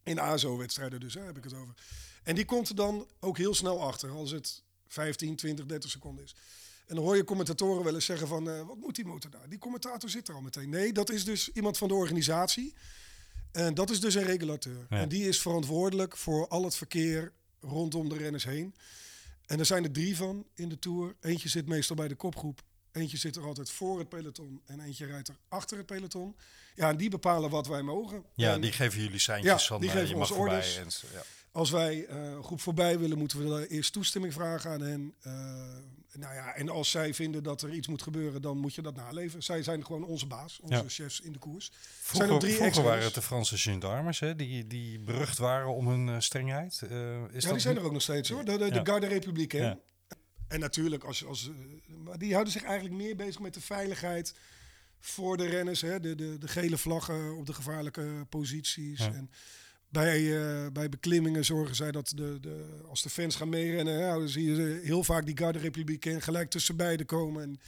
[0.02, 1.74] In ASO-wedstrijden dus, hè, heb ik het over.
[2.22, 6.24] En die komt er dan ook heel snel achter, als het 15, 20, 30 seconden
[6.24, 6.34] is.
[6.86, 9.48] En dan hoor je commentatoren wel eens zeggen van, eh, wat moet die motor daar?
[9.48, 10.68] Die commentator zit er al meteen.
[10.68, 12.74] Nee, dat is dus iemand van de organisatie.
[13.52, 14.86] En dat is dus een regulateur.
[14.90, 14.96] Ja.
[15.00, 18.74] En die is verantwoordelijk voor al het verkeer rondom de renners heen.
[19.46, 21.16] En er zijn er drie van in de Tour.
[21.20, 22.62] Eentje zit meestal bij de kopgroep.
[22.92, 24.60] Eentje zit er altijd voor het peloton.
[24.66, 26.36] En eentje rijdt er achter het peloton.
[26.74, 28.24] Ja, en die bepalen wat wij mogen.
[28.34, 30.76] Ja, En die geven jullie seintjes Ja, van die eh, geven je mag orders.
[30.76, 31.22] En, ja.
[31.52, 35.14] als wij eh, een groep voorbij willen, moeten we daar eerst toestemming vragen aan hen.
[35.20, 35.32] Eh,
[36.12, 38.96] nou ja, en als zij vinden dat er iets moet gebeuren, dan moet je dat
[38.96, 39.42] naleven.
[39.42, 40.84] Zij zijn gewoon onze baas, onze Ja.
[40.88, 41.66] chefs in de koers.
[41.68, 45.38] Er zijn Vroeger, ook drie vroeger waren het de Franse gendarmes, hè, die, die berucht
[45.38, 46.72] waren om hun strengheid.
[46.72, 48.44] Is Ja, dat die zijn er ook nog steeds hoor.
[48.44, 48.80] De, de.
[48.82, 49.66] Garde Républicaine.
[49.68, 49.78] Ja.
[50.50, 54.34] En natuurlijk, als, als, eh, maar die houden zich eigenlijk meer bezig met de veiligheid
[54.98, 55.80] voor de renners.
[55.80, 56.00] Hè?
[56.00, 58.98] De, de, de gele vlaggen op de gevaarlijke posities.
[58.98, 59.12] Ja.
[59.12, 59.30] En
[59.88, 64.18] bij, eh, bij beklimmingen zorgen zij dat de, de, als de fans gaan meerennen, ja,
[64.18, 67.42] dan zie je ze heel vaak die Garde Républicaine gelijk tussen beiden komen.
[67.42, 67.60] En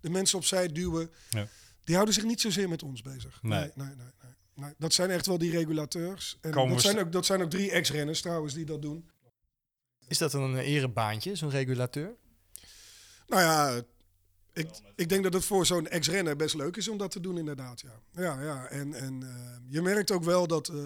[0.00, 1.10] de mensen opzij duwen.
[1.30, 1.48] Ja.
[1.84, 3.42] Die houden zich niet zozeer met ons bezig.
[3.42, 3.58] Nee.
[3.58, 3.96] Nee, nee, nee.
[3.96, 4.74] nee, nee.
[4.78, 6.38] Dat zijn echt wel die regulateurs.
[6.40, 9.10] En dat zijn, ook, dat zijn ook drie ex-renners trouwens die dat doen.
[10.10, 12.16] Is dat een eh, erebaantje, zo'n regulateur?
[13.30, 13.82] Nou ja,
[14.52, 17.38] ik, ik denk dat het voor zo'n ex-renner best leuk is om dat te doen,
[17.38, 17.80] inderdaad.
[17.80, 18.66] Ja, ja, ja.
[18.66, 20.76] En, en eh, je merkt ook wel dat eh,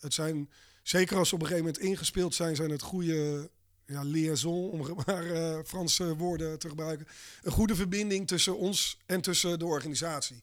[0.00, 0.50] het zijn,
[0.82, 3.50] zeker als ze op een gegeven moment ingespeeld zijn, zijn het goede
[3.86, 7.06] ja, liaison, om maar eh, Franse woorden te gebruiken.
[7.42, 10.40] Een goede verbinding tussen ons en tussen de organisatie.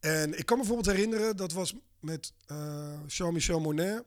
[0.00, 2.32] En ik kan me bijvoorbeeld herinneren, dat was met
[3.06, 4.02] Jean-Michel Monet.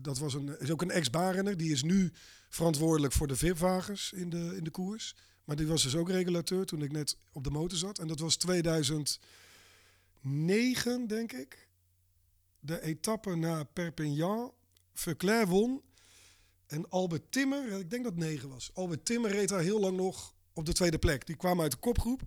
[0.00, 1.56] Dat was een, is ook een ex-barenner.
[1.56, 2.12] Die is nu
[2.48, 5.16] verantwoordelijk voor de VIP-wagens in de, in de koers.
[5.44, 7.98] Maar die was dus ook regulateur toen ik net op de motor zat.
[7.98, 11.68] En dat was 2009, denk ik.
[12.60, 14.52] De etappe naar Perpignan.
[14.92, 15.82] Verclair won.
[16.66, 18.70] En Albert Timmer, ik denk dat 9 was.
[18.74, 21.26] Albert Timmer reed daar heel lang nog op de tweede plek.
[21.26, 22.22] Die kwam uit de kopgroep.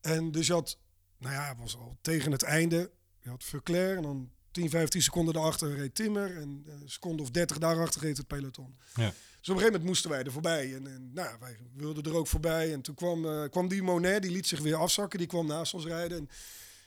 [0.00, 0.78] En dus je had,
[1.18, 2.90] nou ja, het was al tegen het einde.
[3.18, 6.36] Je had Verclair en dan 10, 15 seconden daarachter reed Timmer.
[6.36, 8.76] En een seconde of 30 daarachter reed het peloton.
[8.94, 9.12] Ja.
[9.42, 10.74] Dus op een gegeven moment moesten wij er voorbij.
[10.74, 12.72] En, en nou, wij wilden er ook voorbij.
[12.72, 15.18] En toen kwam, eh, kwam die Monet, die liet zich weer afzakken.
[15.18, 16.18] Die kwam naast ons rijden.
[16.18, 16.28] En,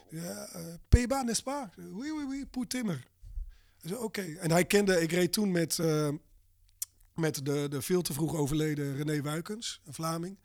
[0.09, 1.67] ja, uh, Peba, n'est-ce pas?
[1.75, 3.07] Oui, oui, oui, pour Timmer.
[3.93, 4.21] Oké.
[4.21, 6.09] En hij kende, ik reed toen met, eh,
[7.13, 10.39] met de, de veel te vroeg overleden René Wuikens, een Vlaming.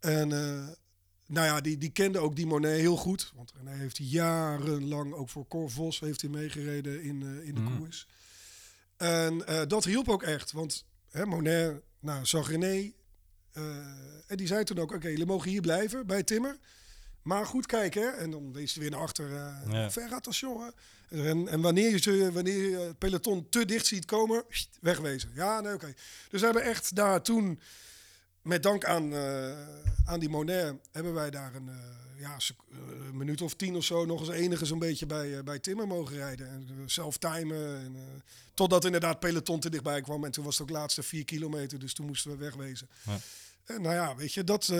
[0.00, 0.68] En eh,
[1.30, 3.32] nou ja, die, die kende ook die Monet heel goed.
[3.36, 7.60] Want René heeft jarenlang, ook voor Cor Vos, heeft hij meegereden in, eh, in de
[7.60, 7.76] Mhm.
[7.78, 8.06] koers.
[8.96, 10.52] En eh, dat hielp ook echt.
[10.52, 12.92] Want hè, Monet nou, zag René.
[13.52, 13.62] eh,
[14.26, 16.58] en die zei toen ook, oké, jullie mogen hier blijven bij Timmer.
[17.22, 18.08] Maar goed kijken, hè.
[18.08, 19.30] En dan wees hij weer naar achter.
[19.68, 19.90] Ja.
[19.90, 20.20] Ver.
[21.08, 24.44] En, en wanneer, je wanneer je het peloton te dicht ziet komen,
[24.80, 25.30] wegwezen.
[25.34, 25.94] Ja, nee, oké.
[26.30, 27.60] Dus we hebben echt daar toen,
[28.42, 29.52] met dank aan, eh,
[30.04, 32.36] aan die Monet, hebben wij daar een, eh, ja,
[32.70, 35.86] een minuut of tien of zo nog eens enige zo'n beetje bij, eh, bij Timmer
[35.86, 36.48] mogen rijden.
[36.48, 37.76] En zelf timen.
[37.76, 38.22] En,
[38.54, 40.24] totdat inderdaad peloton te dichtbij kwam.
[40.24, 42.88] En toen was het ook laatste vier kilometer, dus toen moesten we wegwezen.
[43.02, 43.18] Ja.
[43.64, 44.72] En nou ja, weet je, dat,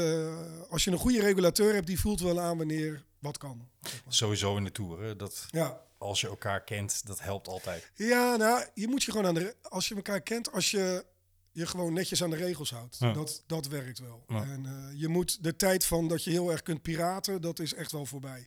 [0.69, 3.69] als je een goede regulateur hebt, die voelt wel aan wanneer wat kan.
[4.09, 5.03] Sowieso in de Tour.
[5.03, 7.91] hè, Dat Ja, als je elkaar kent, dat helpt altijd.
[7.95, 9.57] Ja, nou, je moet je gewoon aan de.
[9.63, 11.05] Als je elkaar kent, als je
[11.53, 12.96] je gewoon netjes aan de regels houdt.
[12.98, 13.12] Ja.
[13.12, 14.24] Dat, dat werkt wel.
[14.28, 14.42] Ja.
[14.42, 17.74] En eh, je moet de tijd van dat je heel erg kunt piraten, dat is
[17.74, 18.46] echt wel voorbij.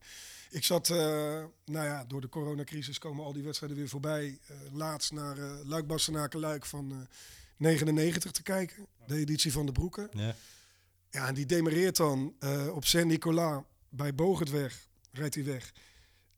[0.49, 0.97] Ik zat, eh,
[1.65, 4.39] nou ja, door de coronacrisis komen al die wedstrijden weer voorbij.
[4.47, 6.97] Eh, laatst naar Luik Bastenaken Luik van eh
[7.57, 8.87] 99 te kijken.
[9.07, 10.09] De editie van de Broeken.
[10.11, 10.35] Ja.
[11.09, 12.33] Ja, en die demereert dan
[12.71, 14.87] op Saint-Nicolas bij Bogertweg.
[15.11, 15.73] Rijdt hij weg.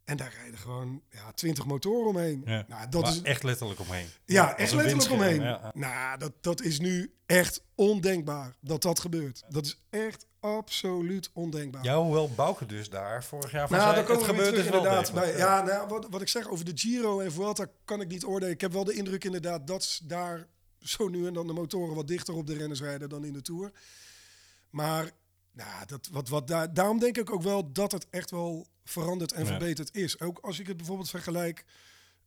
[0.06, 2.42] En daar rijden gewoon ja, 20 motoren omheen.
[2.46, 2.66] Ja.
[2.68, 4.08] Nou, dat is, echt letterlijk omheen.
[4.26, 5.42] ja, echt letterlijk omheen.
[5.42, 5.72] ja.
[5.74, 9.44] Nou, dat, dat is nu echt ondenkbaar dat dat gebeurt.
[9.50, 11.84] Dat is echt absoluut ondenkbaar.
[11.84, 14.76] Ja, hoewel Bouke dus daar vorig jaar van nou, zei, komen het gebeurt terug dus
[14.76, 15.14] inderdaad.
[15.14, 18.26] Bij, ja, nou, wat, wat ik zeg over de Giro en Vuelta kan ik niet
[18.26, 18.54] oordelen.
[18.54, 20.48] Ik heb wel de indruk inderdaad dat daar
[20.80, 23.42] zo nu en dan de motoren wat dichter op de renners rijden dan in de
[23.42, 23.72] Tour.
[24.70, 25.12] Maar
[25.52, 29.32] Nou, dat, wat, wat daar, daarom denk ik ook wel dat het echt wel veranderd
[29.32, 29.48] en Ja.
[29.48, 30.20] verbeterd is.
[30.20, 31.66] Ook als ik het bijvoorbeeld vergelijk,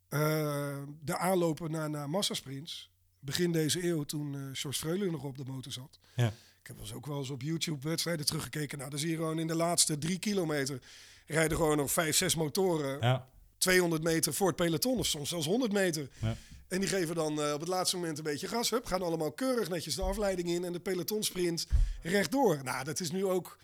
[0.08, 2.90] eh, de aanlopen naar, naar massasprints.
[3.20, 5.98] Begin deze eeuw, toen eh George Freulen nog op de motor zat.
[6.16, 6.26] Ja.
[6.60, 8.78] Ik heb eens ook wel eens op YouTube wedstrijden teruggekeken.
[8.78, 10.80] Nou, dan zie je gewoon in de laatste drie kilometer
[11.26, 12.98] rijden gewoon nog vijf, zes motoren.
[13.00, 13.28] Ja.
[13.58, 16.08] 200 meter voor het peloton of soms zelfs 100 meter.
[16.20, 16.36] Ja.
[16.68, 18.70] En die geven dan eh, op het laatste moment een beetje gas.
[18.70, 21.66] Hup, gaan allemaal keurig netjes de afleiding in en de pelotonsprint
[22.02, 22.60] rechtdoor.
[22.64, 23.58] Nou, dat is nu ook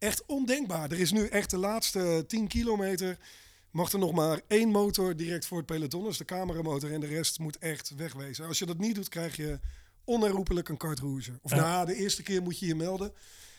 [0.00, 0.90] echt ondenkbaar.
[0.90, 3.18] Er is nu echt de laatste 10 kilometer
[3.70, 6.06] mag er nog maar één motor direct voor het peloton.
[6.08, 8.46] Is de cameramotor en de rest moet echt wegwezen.
[8.46, 9.60] Als je dat niet doet, krijg je
[10.04, 11.38] onherroepelijk een carte rouge.
[11.42, 11.56] Of Ja.
[11.56, 13.12] na de eerste keer moet je je melden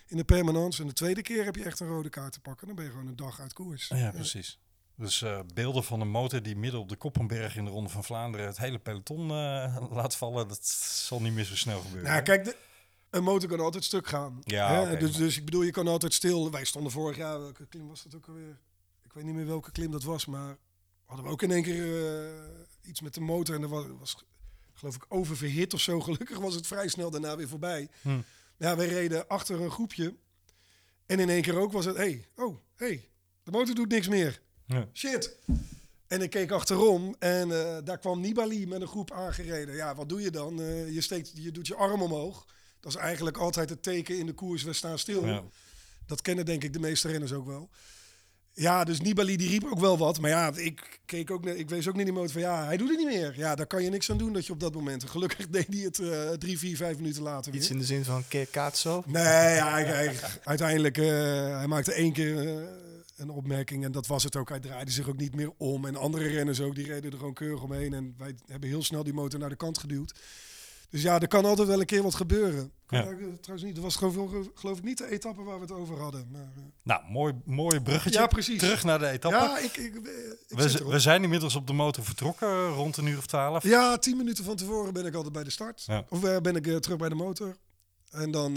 [0.08, 0.82] in de permanence.
[0.82, 2.68] En de tweede keer heb je echt een rode kaart te pakken.
[2.68, 3.88] Dan ben je gewoon een dag uit koers.
[3.88, 4.60] Ja, precies.
[4.96, 8.04] Dus eh, beelden van een motor die midden op de Koppenberg in de Ronde van
[8.04, 12.04] Vlaanderen het hele peloton eh, laat vallen, dat zal niet meer zo snel gebeuren.
[12.04, 12.22] Nou, hè?
[12.22, 12.56] kijk, de,
[13.12, 14.41] een motor kan altijd stuk gaan.
[14.43, 14.97] Ja, Hè?
[14.97, 16.51] dus, dus ik bedoel, je kan altijd stil.
[16.51, 18.57] Wij stonden vorig jaar, welke klim was dat ook alweer?
[19.03, 20.57] Ik weet niet meer welke klim dat was, maar
[21.05, 23.55] hadden we ook in één keer eh, iets met de motor.
[23.55, 24.24] En er was, was
[24.74, 25.99] geloof ik oververhit of zo.
[26.09, 27.89] Gelukkig was het vrij snel daarna weer voorbij.
[28.01, 28.22] Hm.
[28.57, 30.16] Ja, wij reden achter een groepje.
[31.05, 33.09] En in één keer ook was het, hey, oh, hey,
[33.43, 34.41] de motor doet niks meer.
[34.66, 34.88] Ja.
[34.93, 35.36] Shit.
[36.07, 39.76] En ik keek achterom en eh, daar kwam Nibali met een groep aangereden.
[39.76, 40.62] Ja, wat doe je dan?
[40.62, 42.45] Eh, je, steekt, je doet je arm omhoog.
[42.82, 45.26] Dat is eigenlijk altijd het teken in de koers, we staan stil.
[45.26, 45.44] Ja.
[46.06, 47.70] Dat kennen denk ik de meeste renners ook wel.
[48.54, 50.20] Ja, dus Nibali die riep ook wel wat.
[50.20, 52.78] Maar ja, ik, keek ook, ik wees ook niet in de motor van ja, hij
[52.78, 53.34] doet het niet meer.
[53.38, 55.10] Ja, daar kan je niks aan doen dat je op dat moment...
[55.10, 57.62] Gelukkig deed hij het eh, drie, vier, vijf minuten later weer.
[57.62, 59.04] Iets in de zin van Keer Kaatso.
[59.06, 59.24] Nee,
[59.56, 61.06] ja, hij, hij- uiteindelijk uh,
[61.58, 62.68] hij maakte één keer uh,
[63.16, 64.50] een opmerking en dat was het ook.
[64.50, 65.86] Hij draaide zich ook niet meer om.
[65.86, 67.94] En andere renners ook, die reden er gewoon keurig omheen.
[67.94, 70.14] En wij hebben heel snel die motor naar de kant geduwd.
[70.92, 72.72] Dus ja, er kan altijd wel een keer wat gebeuren.
[72.88, 72.98] Ja.
[72.98, 73.16] Ja.
[73.42, 76.28] Trouwens niet, dat was geloof, geloof ik niet de etappe waar we het over hadden.
[76.32, 78.20] Maar, uh, Nou, mooi, mooi bruggetje.
[78.20, 78.60] Ja, precies.
[78.60, 79.38] Terug naar de etappe.
[79.38, 80.02] ja, ik, ik, ik
[80.48, 83.64] we, we zijn inmiddels op de motor vertrokken rond een uur of twaalf.
[83.64, 85.84] Ja, tien minuten van tevoren ben ik altijd bij de start.
[85.86, 86.06] Ja.
[86.10, 87.58] Of uh, ben ik uh, terug bij de motor.
[88.10, 88.54] En dan,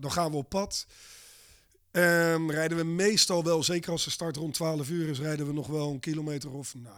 [0.00, 0.86] dan gaan we op pad.
[1.92, 5.52] Um, rijden we meestal wel, zeker als de start rond 12 uur is, rijden we
[5.52, 6.94] nog wel een kilometer of nou,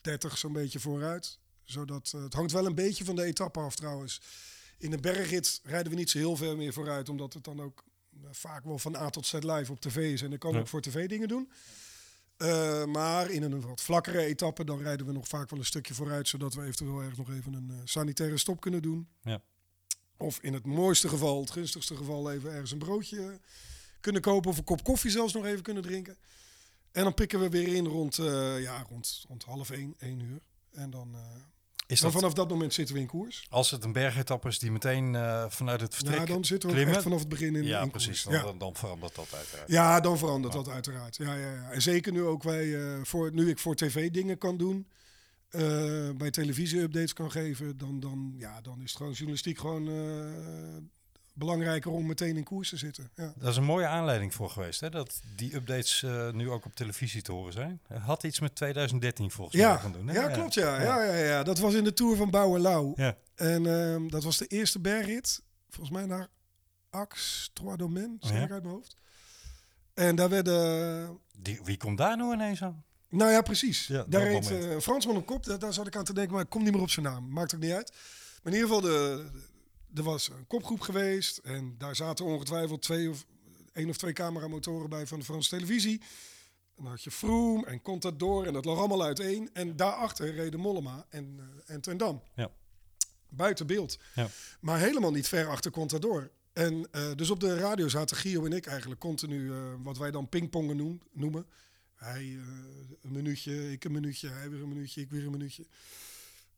[0.00, 1.38] 30 zo'n beetje vooruit.
[1.64, 4.20] Zodat, uh, het hangt wel een beetje van de etappe af trouwens.
[4.78, 7.84] In de bergrit rijden we niet zo heel ver meer vooruit, omdat het dan ook
[8.14, 10.22] uh, vaak wel van A tot Z live op tv is.
[10.22, 10.58] En ik kan ja.
[10.58, 11.50] ook voor tv dingen doen.
[12.38, 15.94] Uh, maar in een wat vlakkere etappe, dan rijden we nog vaak wel een stukje
[15.94, 19.08] vooruit, zodat we eventueel erg nog even een sanitaire stop kunnen doen.
[19.22, 19.42] Ja.
[20.16, 23.40] Of in het mooiste geval, het gunstigste geval, even ergens een broodje
[24.00, 26.16] kunnen kopen of een kop koffie zelfs nog even kunnen drinken.
[26.92, 30.40] En dan pikken we weer in rond, uh, ja, rond, rond half één, één uur.
[30.70, 31.20] En dan, uh,
[31.86, 33.46] is dan dat, vanaf dat moment zitten we in koers.
[33.50, 36.74] Als het een bergetappe is die meteen uh, vanuit het vertrek Ja, dan zitten we
[36.74, 36.94] klimmen.
[36.94, 38.22] echt vanaf het begin in, ja, in precies.
[38.22, 38.42] koers.
[38.42, 38.58] Dan, ja.
[38.58, 39.70] dan verandert dat uiteraard.
[39.70, 41.16] Ja, dan verandert dat uiteraard.
[41.16, 41.70] Ja, ja, ja.
[41.70, 44.88] En zeker nu ook wij, uh, voor, nu ik voor tv dingen kan doen,
[45.50, 45.60] uh,
[46.16, 49.88] bij televisie-updates kan geven, dan, dan, ja, dan is het gewoon journalistiek gewoon
[51.34, 53.10] belangrijker om meteen in koers te zitten.
[53.14, 53.32] Ja.
[53.36, 54.90] Dat is een mooie aanleiding voor geweest, hè?
[54.90, 57.80] dat die updates uh, nu ook op televisie te horen zijn.
[58.00, 59.72] Had iets met 2013 volgens ja.
[59.72, 60.08] mij gaan doen.
[60.08, 60.14] Hè?
[60.14, 60.82] Ja, klopt ja.
[60.82, 61.04] Ja.
[61.04, 61.42] Ja, ja.
[61.42, 62.92] Dat was in de Tour van Bouwen-Lau.
[62.96, 63.16] Ja.
[63.34, 66.28] En uh, dat was de eerste bergrit, volgens mij naar
[66.90, 68.96] Ax, Trois Domaines, zeg ik uit mijn hoofd.
[69.94, 71.18] En daar werden...
[71.36, 72.84] Die, wie komt daar nou ineens aan?
[73.08, 73.86] Nou ja, precies.
[73.86, 76.32] Ja, daar reed uh, een Fransman op kop, daar, daar zat ik aan te denken,
[76.32, 77.28] maar ik kom niet meer op zijn naam.
[77.28, 77.92] Maakt ook niet uit.
[78.42, 79.26] Maar in ieder geval, de,
[79.94, 83.26] er was een kopgroep geweest en daar zaten ongetwijfeld twee of
[83.72, 86.00] één of twee cameramotoren bij van de Franse televisie.
[86.76, 89.50] En dan had je Froome en Contador en dat lag allemaal uiteen.
[89.52, 92.22] En daarachter reden Mollema en, uh, en Tendam.
[92.34, 92.50] Ja.
[93.28, 93.98] Buiten beeld.
[94.14, 94.28] Ja.
[94.60, 96.30] Maar helemaal niet ver achter Contador.
[96.52, 100.10] En uh, dus op de radio zaten Gio en ik eigenlijk continu uh, wat wij
[100.10, 101.46] dan pingpongen noem, noemen.
[101.94, 102.38] Hij
[103.02, 105.66] een minuutje, ik een minuutje, hij weer een minuutje, ik weer een minuutje.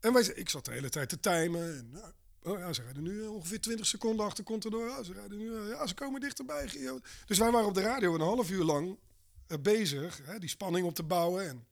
[0.01, 1.76] En wij, ik zat de hele tijd te timen.
[1.76, 2.12] En, nou,
[2.47, 4.89] oh ja, ze rijden nu ongeveer 20 seconden achter Contador.
[4.89, 6.69] Ja, ze rijden nu, uh, ja, ze komen dichterbij.
[6.69, 7.01] Gio.
[7.27, 8.97] Dus wij waren op de radio een half uur lang
[9.49, 11.49] uh, bezig, hè, die spanning op te bouwen.
[11.49, 11.67] En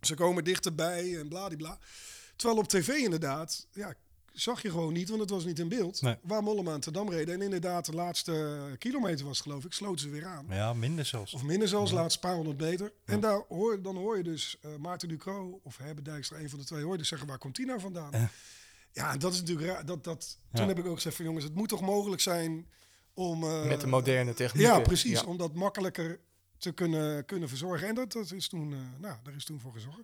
[0.00, 1.78] ze komen dichterbij en bladibla.
[2.36, 3.94] Terwijl op tv inderdaad, ja,
[4.32, 6.02] zag je gewoon niet, want het was niet in beeld.
[6.02, 6.16] Nee.
[6.22, 7.34] Waar Mollema aan Dam reden.
[7.34, 10.46] En inderdaad, de laatste kilometer was geloof ik, sloten ze weer aan.
[10.48, 11.34] Ja, minder zelfs.
[11.34, 11.96] Of minder zelfs, ja.
[11.96, 12.92] laatste paar honderd meter.
[13.04, 13.12] Ja.
[13.12, 16.58] En daar hoor, dan hoor je dus uh, Maarten Ducro of Herbert Dijkstra, een van
[16.58, 18.10] de twee, hoor je dus zeggen, waar komt die nou vandaan?
[18.12, 18.30] Ja,
[18.96, 19.86] ja dat is natuurlijk raar.
[19.86, 22.66] Dat, dat, toen heb ik ook gezegd van jongens, het moet toch mogelijk zijn
[23.14, 23.42] om...
[23.42, 24.62] Uh, Met de moderne techniek.
[24.62, 25.24] Ja, precies.
[25.24, 26.20] Om dat makkelijker
[26.58, 27.88] te kunnen, kunnen verzorgen.
[27.88, 29.98] En dat, dat is toen, uh, nou, daar is toen voor gezorgd.